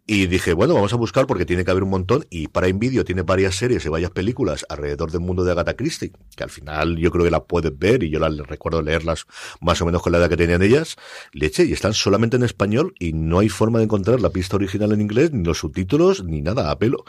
[0.05, 2.27] Y dije, bueno, vamos a buscar porque tiene que haber un montón.
[2.29, 6.11] Y Prime Video tiene varias series y varias películas alrededor del mundo de Agatha Christie,
[6.37, 9.27] que al final yo creo que la puedes ver y yo la recuerdo leerlas
[9.61, 10.97] más o menos con la edad que tenían ellas.
[11.33, 14.93] Leche, y están solamente en español y no hay forma de encontrar la pista original
[14.93, 17.05] en inglés, ni los subtítulos, ni nada a pelo.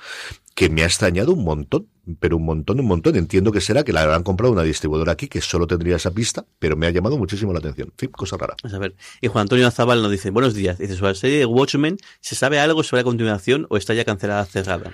[0.56, 1.88] Que me ha extrañado un montón,
[2.20, 3.16] pero un montón, un montón.
[3.16, 6.46] Entiendo que será que la habrán comprado una distribuidora aquí que solo tendría esa pista,
[6.58, 7.90] pero me ha llamado muchísimo la atención.
[7.90, 8.56] En fin, cosa rara.
[8.64, 8.96] A ver.
[9.22, 10.80] Y Juan Antonio Azabal nos dice, buenos días.
[10.80, 14.04] Dice, sobre la serie de Watchmen, ¿se sabe algo sobre la continuación o está ya
[14.04, 14.94] cancelada, cerrada?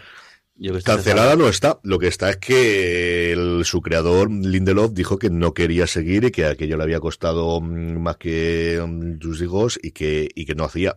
[0.56, 1.80] Yo Cancelada no está.
[1.84, 6.32] Lo que está es que el- su creador, Lindelof, dijo que no quería seguir y
[6.32, 10.54] que aquello le había costado mm, más que mm, sus hijos y que, y que
[10.54, 10.95] no hacía.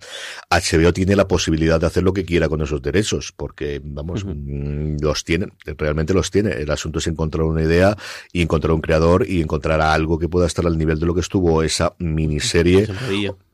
[0.50, 4.98] HBO tiene la posibilidad de hacer lo que quiera con esos derechos, porque, vamos, mm,
[5.00, 6.50] los tienen, realmente los tiene.
[6.52, 7.96] El asunto es encontrar una idea
[8.32, 11.20] y encontrar un creador y encontrar algo que pueda estar al nivel de lo que
[11.22, 12.86] estuvo esa miniserie.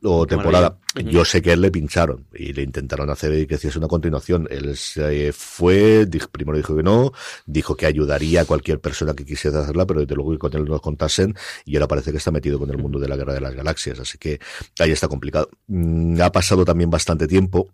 [0.03, 0.77] O temporada.
[0.95, 1.11] maravilla.
[1.11, 4.47] Yo sé que él le pincharon y le intentaron hacer que hiciese una continuación.
[4.51, 7.11] Él se fue, dijo- primero dijo que no,
[7.45, 10.65] dijo que ayudaría a cualquier persona que quisiera hacerla, pero desde luego que con él
[10.65, 11.35] nos contasen
[11.65, 13.99] y ahora parece que está metido con el mundo de la guerra de las galaxias,
[13.99, 14.39] así que
[14.79, 15.49] ahí está complicado.
[15.67, 17.69] Mm, Ha pasado también bastante tiempo.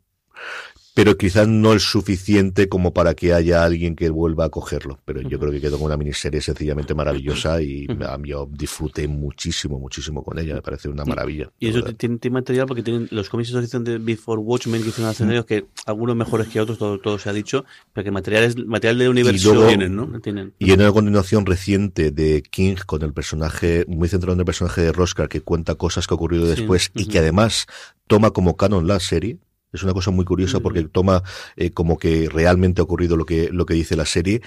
[0.99, 4.99] Pero quizás no el suficiente como para que haya alguien que vuelva a cogerlo.
[5.05, 7.87] Pero yo creo que quedó con una miniserie sencillamente maravillosa y
[8.25, 10.55] yo disfruté muchísimo, muchísimo con ella.
[10.55, 11.49] Me parece una maravilla.
[11.57, 14.83] Y de eso tiene, tiene material porque tienen los cómics de asociación de Before Watchmen
[14.83, 18.03] que hicieron hace años que algunos mejores que otros, todo, todo se ha dicho, pero
[18.03, 20.19] que material es material del universo luego- tienen, ¿no?
[20.19, 20.53] Tienen.
[20.59, 24.81] Y en una continuación reciente de King con el personaje, muy centrado en el personaje
[24.81, 27.67] de Roscar, que cuenta cosas que ha ocurrido Sí, después y que además
[28.07, 29.37] toma como canon la serie.
[29.71, 31.23] Es una cosa muy curiosa porque toma
[31.55, 34.41] eh, como que realmente ha ocurrido lo que, lo que dice la serie.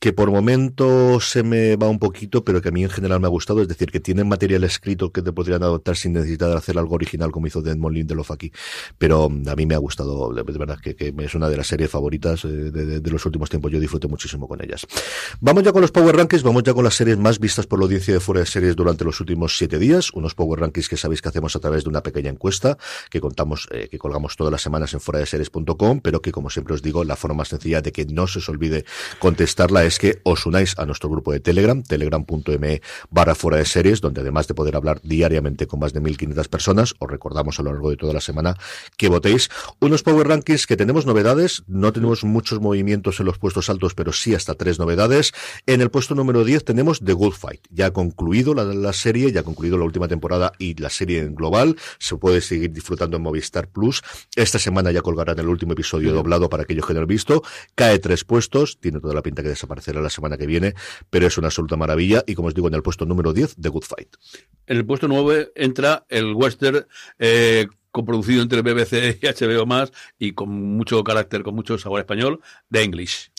[0.00, 3.26] Que por momentos se me va un poquito, pero que a mí en general me
[3.26, 3.62] ha gustado.
[3.62, 6.94] Es decir, que tienen material escrito que te podrían adoptar sin necesidad de hacer algo
[6.94, 8.52] original como hizo Desmond Lindelof aquí.
[8.96, 11.90] Pero mm, a mí me ha gustado, de, verdad, que, es una de las series
[11.90, 13.72] favoritas eh, de, los últimos tiempos.
[13.72, 14.86] Yo disfruté muchísimo con ellas.
[15.40, 17.84] Vamos ya con los Power Rankings, vamos ya con las series más vistas por la
[17.84, 20.12] audiencia de fuera de series durante los últimos siete días.
[20.12, 22.78] Unos Power Rankings que sabéis que hacemos a través de una pequeña encuesta
[23.10, 26.50] que contamos, eh, que colgamos todas las semanas en fuera de series.com, pero que como
[26.50, 28.84] siempre os digo, la forma más sencilla de que no se os olvide
[29.18, 34.00] contestarla es que os unáis a nuestro grupo de Telegram, telegram.me barra fuera de series,
[34.00, 37.72] donde además de poder hablar diariamente con más de 1500 personas, os recordamos a lo
[37.72, 38.56] largo de toda la semana
[38.96, 39.48] que votéis.
[39.80, 44.12] Unos Power Rankings que tenemos novedades, no tenemos muchos movimientos en los puestos altos, pero
[44.12, 45.32] sí hasta tres novedades.
[45.66, 49.32] En el puesto número 10 tenemos The Good Fight, ya ha concluido la, la serie,
[49.32, 53.16] ya ha concluido la última temporada y la serie en global, se puede seguir disfrutando
[53.16, 54.02] en Movistar Plus.
[54.36, 57.42] Esta semana ya colgarán el último episodio doblado para aquellos que no lo han visto,
[57.74, 59.48] cae tres puestos, tiene toda la pinta que
[59.78, 60.74] desaparecerá la semana que viene,
[61.10, 63.68] pero es una absoluta maravilla y como os digo en el puesto número 10, The
[63.68, 64.16] Good Fight.
[64.66, 66.86] En el puesto 9 entra el western
[67.18, 72.40] eh, coproducido entre BBC y HBO más y con mucho carácter, con mucho sabor español,
[72.70, 73.30] The English.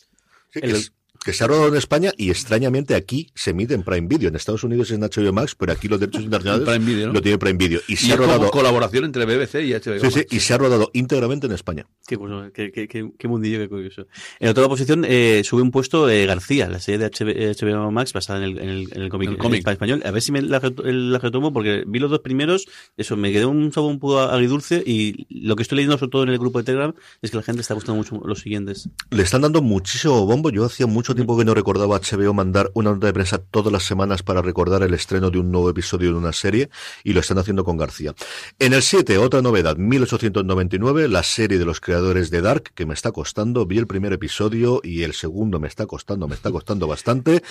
[0.52, 0.94] Sí, El- que, es-
[1.24, 4.30] que se ha rodado en España y extrañamente aquí se emite en Prime Video.
[4.30, 7.14] En Estados Unidos es en HBO Max, pero aquí los derechos internacionales Prime Video, ¿no?
[7.14, 7.82] lo tiene Prime Video.
[7.88, 10.00] Y Y se es ha como rodado, colaboración entre BBC y HBO.
[10.00, 10.26] sí, sí, Max.
[10.32, 11.86] y se ha rodado íntegramente en España.
[12.08, 14.08] Qué, curioso, qué, qué, qué- qué mundillo, qué curioso.
[14.40, 18.14] En otra posición eh, sube un puesto eh, García, la serie de HB HBO Max
[18.14, 19.66] basada en el, en el, en el cómic El cómic.
[19.68, 20.02] en español.
[20.06, 22.66] A ver si me la, la retomo porque vi los dos primeros,
[22.98, 26.24] eso, me quedó un sabor un poco agridulce y lo que estoy leyendo sobre todo
[26.24, 28.90] en el grupo de Telegram es que la gente está gustando mucho los siguientes.
[29.12, 30.50] Le están dando muchísimo bombo.
[30.50, 33.84] Yo hacía mucho tiempo que no recordaba HBO mandar una nota de prensa todas las
[33.84, 36.70] semanas para recordar el estreno de un nuevo episodio de una serie
[37.04, 38.14] y lo están haciendo con García.
[38.58, 42.94] En el 7, otra novedad, 1899, la serie de los creadores de Dark, que me
[42.94, 43.66] está costando.
[43.66, 47.44] Vi el primer episodio y el segundo me está costando, me está costando bastante.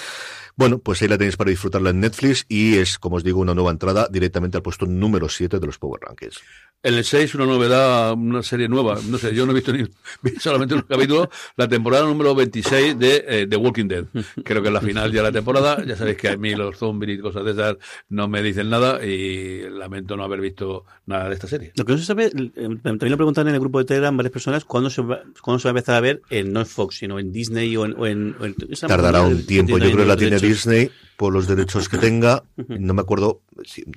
[0.57, 3.55] Bueno, pues ahí la tenéis para disfrutarla en Netflix y es, como os digo, una
[3.55, 6.41] nueva entrada directamente al puesto número 7 de los Power Rankings.
[6.81, 8.99] En el 6, una novedad, una serie nueva.
[9.09, 9.83] No sé, yo no he visto ni
[10.23, 11.29] vi solamente un capítulo.
[11.57, 14.05] La temporada número 26 de eh, The Walking Dead.
[14.45, 15.85] Creo que es la final ya de la temporada.
[15.85, 17.77] Ya sabéis que a mí los zombies y cosas de esas
[18.11, 21.73] no me dicen nada y lamento no haber visto nada de esta serie.
[21.75, 22.51] Lo que no se sabe, eh,
[22.83, 25.67] también lo preguntan en el grupo de Telegram varias personas, ¿cuándo se va, cuándo se
[25.67, 27.95] va a empezar a ver en no en Fox, sino en Disney o en...
[27.99, 28.55] o en- o en-
[28.87, 30.39] Tardará un tiempo, yo creo que la tiene.
[30.39, 33.43] Disney por los derechos que tenga, no me acuerdo,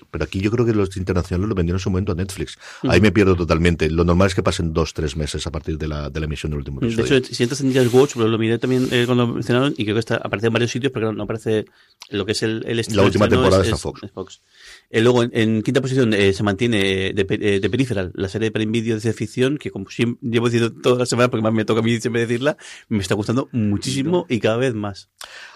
[0.09, 2.57] pero aquí yo creo que los internacionales lo vendieron en su momento a Netflix.
[2.81, 3.91] Ahí me pierdo totalmente.
[3.91, 6.49] Lo normal es que pasen dos, tres meses a partir de la, de la emisión
[6.49, 7.17] del último De episodio.
[7.17, 9.83] hecho, si entras en Just Watch, pero lo miré también eh, cuando lo mencionaron y
[9.83, 11.65] creo que está, aparece en varios sitios, pero no aparece
[12.09, 14.33] lo que es el, el La última temporada es, está es- Fox.
[14.33, 14.41] es
[14.89, 18.29] Eh, luego, en, en quinta posición eh, se mantiene eh, de, eh, de Peripheral, la
[18.29, 21.43] serie de Prime Video de ficción, que como siempre llevo diciendo toda la semana, porque
[21.43, 22.57] más me toca a mí siempre decirla,
[22.89, 25.09] me está gustando muchísimo y cada vez más.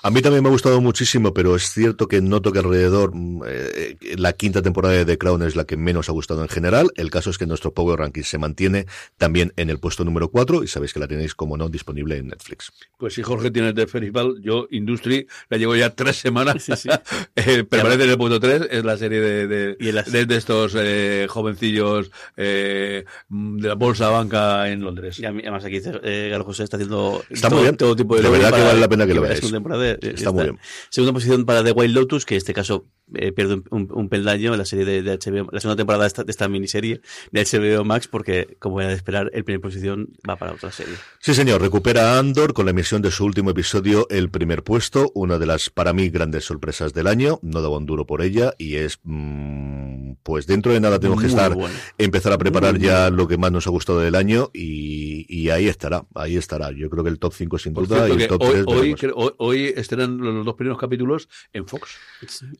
[0.03, 3.41] A mí también me ha gustado muchísimo, pero es cierto que noto que alrededor mm,
[3.47, 6.89] eh, la quinta temporada de The Crown es la que menos ha gustado en general.
[6.95, 8.85] El caso es que nuestro Power Ranking se mantiene
[9.17, 12.27] también en el puesto número 4 y sabéis que la tenéis, como no, disponible en
[12.27, 12.71] Netflix.
[12.97, 16.63] Pues si Jorge tiene el de Festival, yo Industry la llevo ya tres semanas.
[16.63, 16.89] Sí, sí.
[17.35, 20.73] Eh, permanece en el punto 3, es la serie de, de, Y de- de estos
[20.77, 25.19] eh, jovencillos eh, de la bolsa banca en Londres.
[25.19, 27.77] Y además aquí eh, Galo José está haciendo Está todo, muy bien.
[27.77, 29.37] todo tipo de verdad que vale la pena que lo veáis.
[29.37, 30.59] la segunda temporada, eh, Está muy bien.
[30.89, 34.09] Segunda posición para The Wild Lotus, que en este caso eh, pierde un, un, un
[34.09, 37.01] peldaño en la serie de, de HBO, la segunda temporada de esta, de esta miniserie
[37.31, 40.95] de HBO Max, porque como era de esperar, el primer posición va para otra serie.
[41.19, 45.11] Sí, señor, recupera a Andor con la emisión de su último episodio, el primer puesto,
[45.13, 47.39] una de las, para mí, grandes sorpresas del año.
[47.43, 51.27] No daba un duro por ella y es, mm, pues dentro de nada tenemos que
[51.27, 51.75] estar, bueno.
[51.97, 55.49] empezar a preparar Muy ya lo que más nos ha gustado del año y, y
[55.49, 56.71] ahí estará, ahí estará.
[56.71, 58.63] Yo creo que el top 5 sin Por duda cierto y el top hoy, 3
[58.67, 61.91] hoy, creo- hoy, hoy estrenan los dos primeros capítulos en Fox.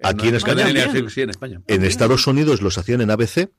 [0.04, 0.40] Aquí en
[1.10, 1.62] sí, en España.
[1.68, 3.50] En Estados Unidos los hacían en ABC,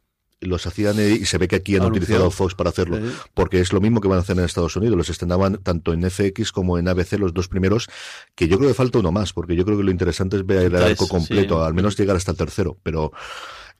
[0.40, 2.04] los hacían eh, y se ve que aquí han Anunciado.
[2.04, 3.12] utilizado Fox para hacerlo, Sí.
[3.34, 4.96] porque es lo mismo que van a hacer en Estados Unidos.
[4.96, 7.88] Los estrenaban tanto en FX como en ABC los dos primeros,
[8.34, 10.66] que yo creo que falta uno más, porque yo creo que lo interesante es ver
[10.66, 11.66] el arco completo, sí.
[11.66, 13.12] al menos llegar hasta el tercero, pero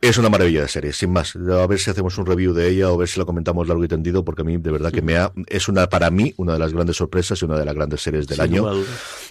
[0.01, 1.35] es una maravilla de serie, sin más.
[1.37, 3.85] A ver si hacemos un review de ella o a ver si la comentamos largo
[3.85, 6.53] y tendido, porque a mí de verdad que me ha, es una, para mí, una
[6.53, 8.73] de las grandes sorpresas y una de las grandes series del Sin año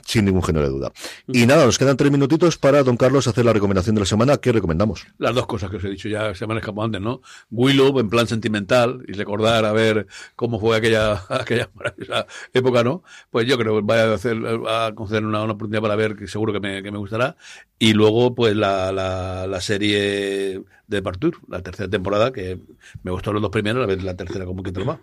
[0.06, 0.92] sin ningún género de duda.
[1.28, 4.38] Y nada, nos quedan tres minutitos para don Carlos hacer la recomendación de la semana.
[4.38, 5.08] ¿Qué recomendamos?
[5.18, 7.22] Las dos cosas que os he dicho ya semanas como antes, ¿no?
[7.52, 13.04] Willow en plan sentimental y recordar a ver cómo fue aquella, aquella maravillosa época, ¿no?
[13.30, 14.38] Pues yo creo que voy a hacer,
[14.68, 17.36] a conceder una, una oportunidad para ver que seguro que me, que me gustará.
[17.78, 20.55] Y luego, pues la, la, la serie
[20.88, 22.60] de Partour, la tercera temporada, que
[23.04, 25.00] me gustó los dos primeros, la tercera como que va.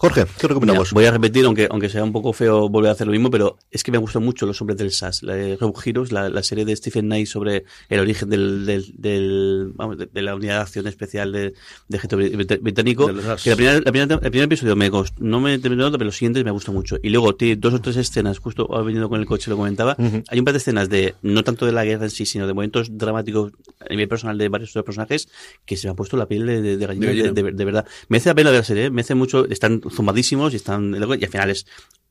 [0.00, 0.90] Jorge, ¿qué recomendamos?
[0.92, 3.32] Mira, voy a repetir, aunque, aunque sea un poco feo volver a hacer lo mismo,
[3.32, 6.42] pero es que me gustan mucho Los Hombres del SAS, la de Heroes, la, la
[6.44, 10.54] serie de Stephen Knight sobre el origen del, del, del- vamos, de, de la unidad
[10.54, 11.52] de acción especial de,
[11.88, 13.12] de británico.
[13.12, 13.20] De.
[13.42, 16.16] Que la primera, la primera- el primer episodio me cost- no me terminó, pero los
[16.16, 16.96] siguientes me gusta mucho.
[17.02, 19.96] Y luego tiene dos o tres escenas, justo ha venido con el coche, lo comentaba.
[20.28, 22.54] Hay un par de escenas de, no tanto de la guerra en sí, sino de
[22.54, 25.28] momentos dramáticos a nivel personal de varios otros personajes
[25.66, 27.64] que se me ha puesto la piel de, de, de gallina, De de, de- de
[27.64, 27.84] verdad.
[28.08, 28.90] Me hace la pena ver la serie, ¿eh?
[28.90, 31.66] me hace mucho, están zumbadísimos y están, y al final es,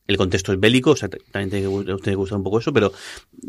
[0.08, 2.72] el contexto es bélico, o sea, también tiene que, tiene que gustar un poco eso,
[2.74, 2.92] pero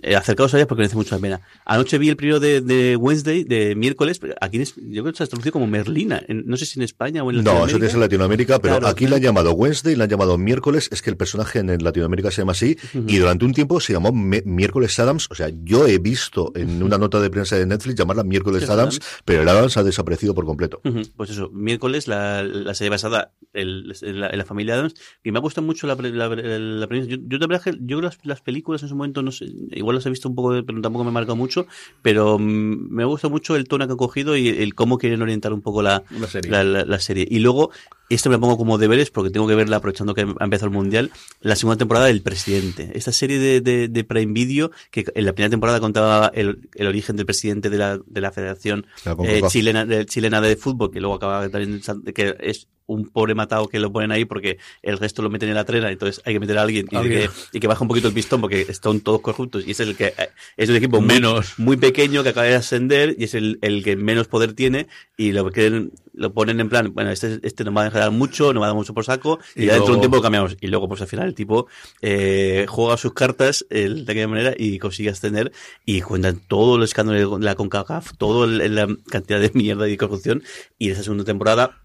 [0.02, 1.40] eh, acercaos a ellas porque merece mucho la pena.
[1.64, 5.24] Anoche vi el primero de, de Wednesday, de miércoles, aquí en yo creo que se
[5.24, 7.78] ha traducido como Merlina, en- no sé si en España o en No, eso Latinoamérica.
[7.78, 9.11] tienes en Latinoamérica, pero Claro, aquí claro.
[9.11, 12.42] la han llamado Wednesday, la han llamado miércoles, es que el personaje en Latinoamérica se
[12.42, 16.52] llama así, y durante un tiempo se llamó miércoles Adams, o sea, yo he visto
[16.56, 19.22] en una nota de prensa de Netflix llamarla miércoles Adams, Adams.
[19.24, 20.80] pero el Adams ha desaparecido por completo.
[20.84, 25.30] Ujú, Pues eso, miércoles la, la serie basada en, la, en la familia Adams, y
[25.32, 26.28] me ha gustado mucho la, la,
[26.59, 27.11] la premisa.
[27.11, 29.96] Yo, yo de verdad que yo las, las películas en su momento, no sé, igual
[29.96, 31.66] las he visto un poco, pero tampoco me ha marcado mucho,
[32.03, 35.53] pero mm, me gusta mucho el tono que han cogido y el cómo quieren orientar
[35.53, 36.51] un poco la, La serie.
[36.51, 37.26] la, la- la serie.
[37.30, 37.70] Y luego,
[38.09, 40.72] esto me lo pongo como deberes porque tengo que verla aprovechando que ha empezado el
[40.74, 42.90] Mundial, la segunda temporada del Presidente.
[42.94, 46.86] Esta serie de, de, de Prime Video, que en la primera temporada contaba el, el
[46.86, 50.90] origen del presidente de la, de la Federación La eh, chilena, de, chilena de fútbol,
[50.90, 51.80] que luego acaba también,
[52.14, 55.55] que es un pobre matado que lo ponen ahí porque el resto lo meten en
[55.55, 57.09] la trena, entonces hay que meter a alguien y.
[57.09, 59.95] Que, y que baja un poquito el pistón porque están todos corruptos y es el
[59.95, 61.59] que eh, es un equipo Menos.
[61.59, 65.32] muy pequeño que acaba de ascender y es el, el que menos poder tiene y
[65.32, 68.62] lo quieren, lo ponen en plan, bueno, este, este nos va a dejar mucho, nos
[68.62, 70.57] va a dar mucho por saco y, Y ya dentro de un tiempo lo cambiamos.
[70.61, 71.66] Y luego, pues al final el tipo
[72.01, 75.53] eh, juega sus cartas eh, de aquella manera y consigue ascender
[75.84, 80.43] y cuentan todo el escándalo de la CONCACAF, toda la cantidad de mierda y corrupción
[80.78, 81.82] y esa segunda temporada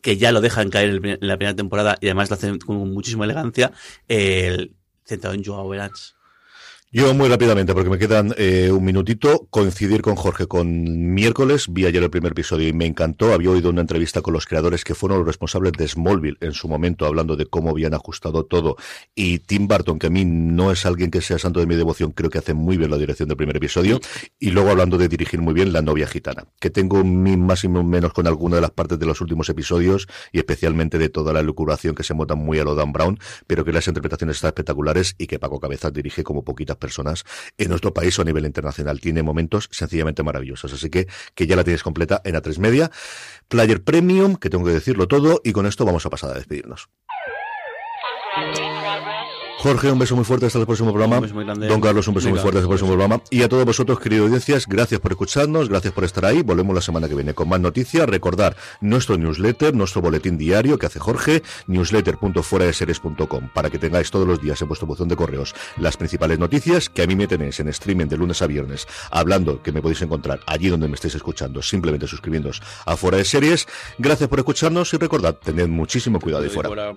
[0.00, 3.24] que ya lo dejan caer en la primera temporada y además lo hacen con muchísima
[3.24, 3.72] elegancia,
[4.08, 4.74] el
[5.04, 6.16] centrado en Joao Verans.
[6.94, 10.46] Yo muy rápidamente, porque me quedan eh, un minutito, coincidir con Jorge.
[10.46, 14.34] Con miércoles, vi ayer el primer episodio y me encantó, había oído una entrevista con
[14.34, 17.94] los creadores que fueron los responsables de Smallville en su momento, hablando de cómo habían
[17.94, 18.76] ajustado todo,
[19.14, 22.12] y Tim Burton, que a mí no es alguien que sea santo de mi devoción,
[22.12, 23.98] creo que hace muy bien la dirección del primer episodio,
[24.38, 27.68] y luego hablando de dirigir muy bien La novia gitana, que tengo mi más y
[27.68, 31.40] menos con alguna de las partes de los últimos episodios, y especialmente de toda la
[31.40, 35.14] lucuración que se monta muy a lo Dan Brown, pero que las interpretaciones están espectaculares
[35.16, 37.24] y que Paco Cabezas dirige como poquitas personas
[37.56, 39.00] en nuestro país o a nivel internacional.
[39.00, 40.72] Tiene momentos sencillamente maravillosos.
[40.74, 42.90] Así que, que ya la tienes completa en A3 Media.
[43.48, 46.90] Player Premium, que tengo que decirlo todo, y con esto vamos a pasar a despedirnos.
[49.58, 51.20] Jorge, un beso muy fuerte hasta el próximo programa.
[51.20, 53.22] Don Carlos, un beso muy fuerte hasta el próximo programa.
[53.30, 56.42] Y a todos vosotros, queridos audiencias, gracias por escucharnos, gracias por estar ahí.
[56.42, 58.08] Volvemos la semana que viene con más noticias.
[58.08, 64.40] Recordar nuestro newsletter, nuestro boletín diario que hace Jorge, newsletter.fueradeseries.com, para que tengáis todos los
[64.40, 67.68] días en vuestro buzón de correos las principales noticias que a mí me tenéis en
[67.68, 71.62] streaming de lunes a viernes, hablando que me podéis encontrar allí donde me estéis escuchando,
[71.62, 73.66] simplemente suscribiéndoos a Fuera de Series.
[73.98, 76.94] Gracias por escucharnos y recordad, tened muchísimo cuidado ahí fuera.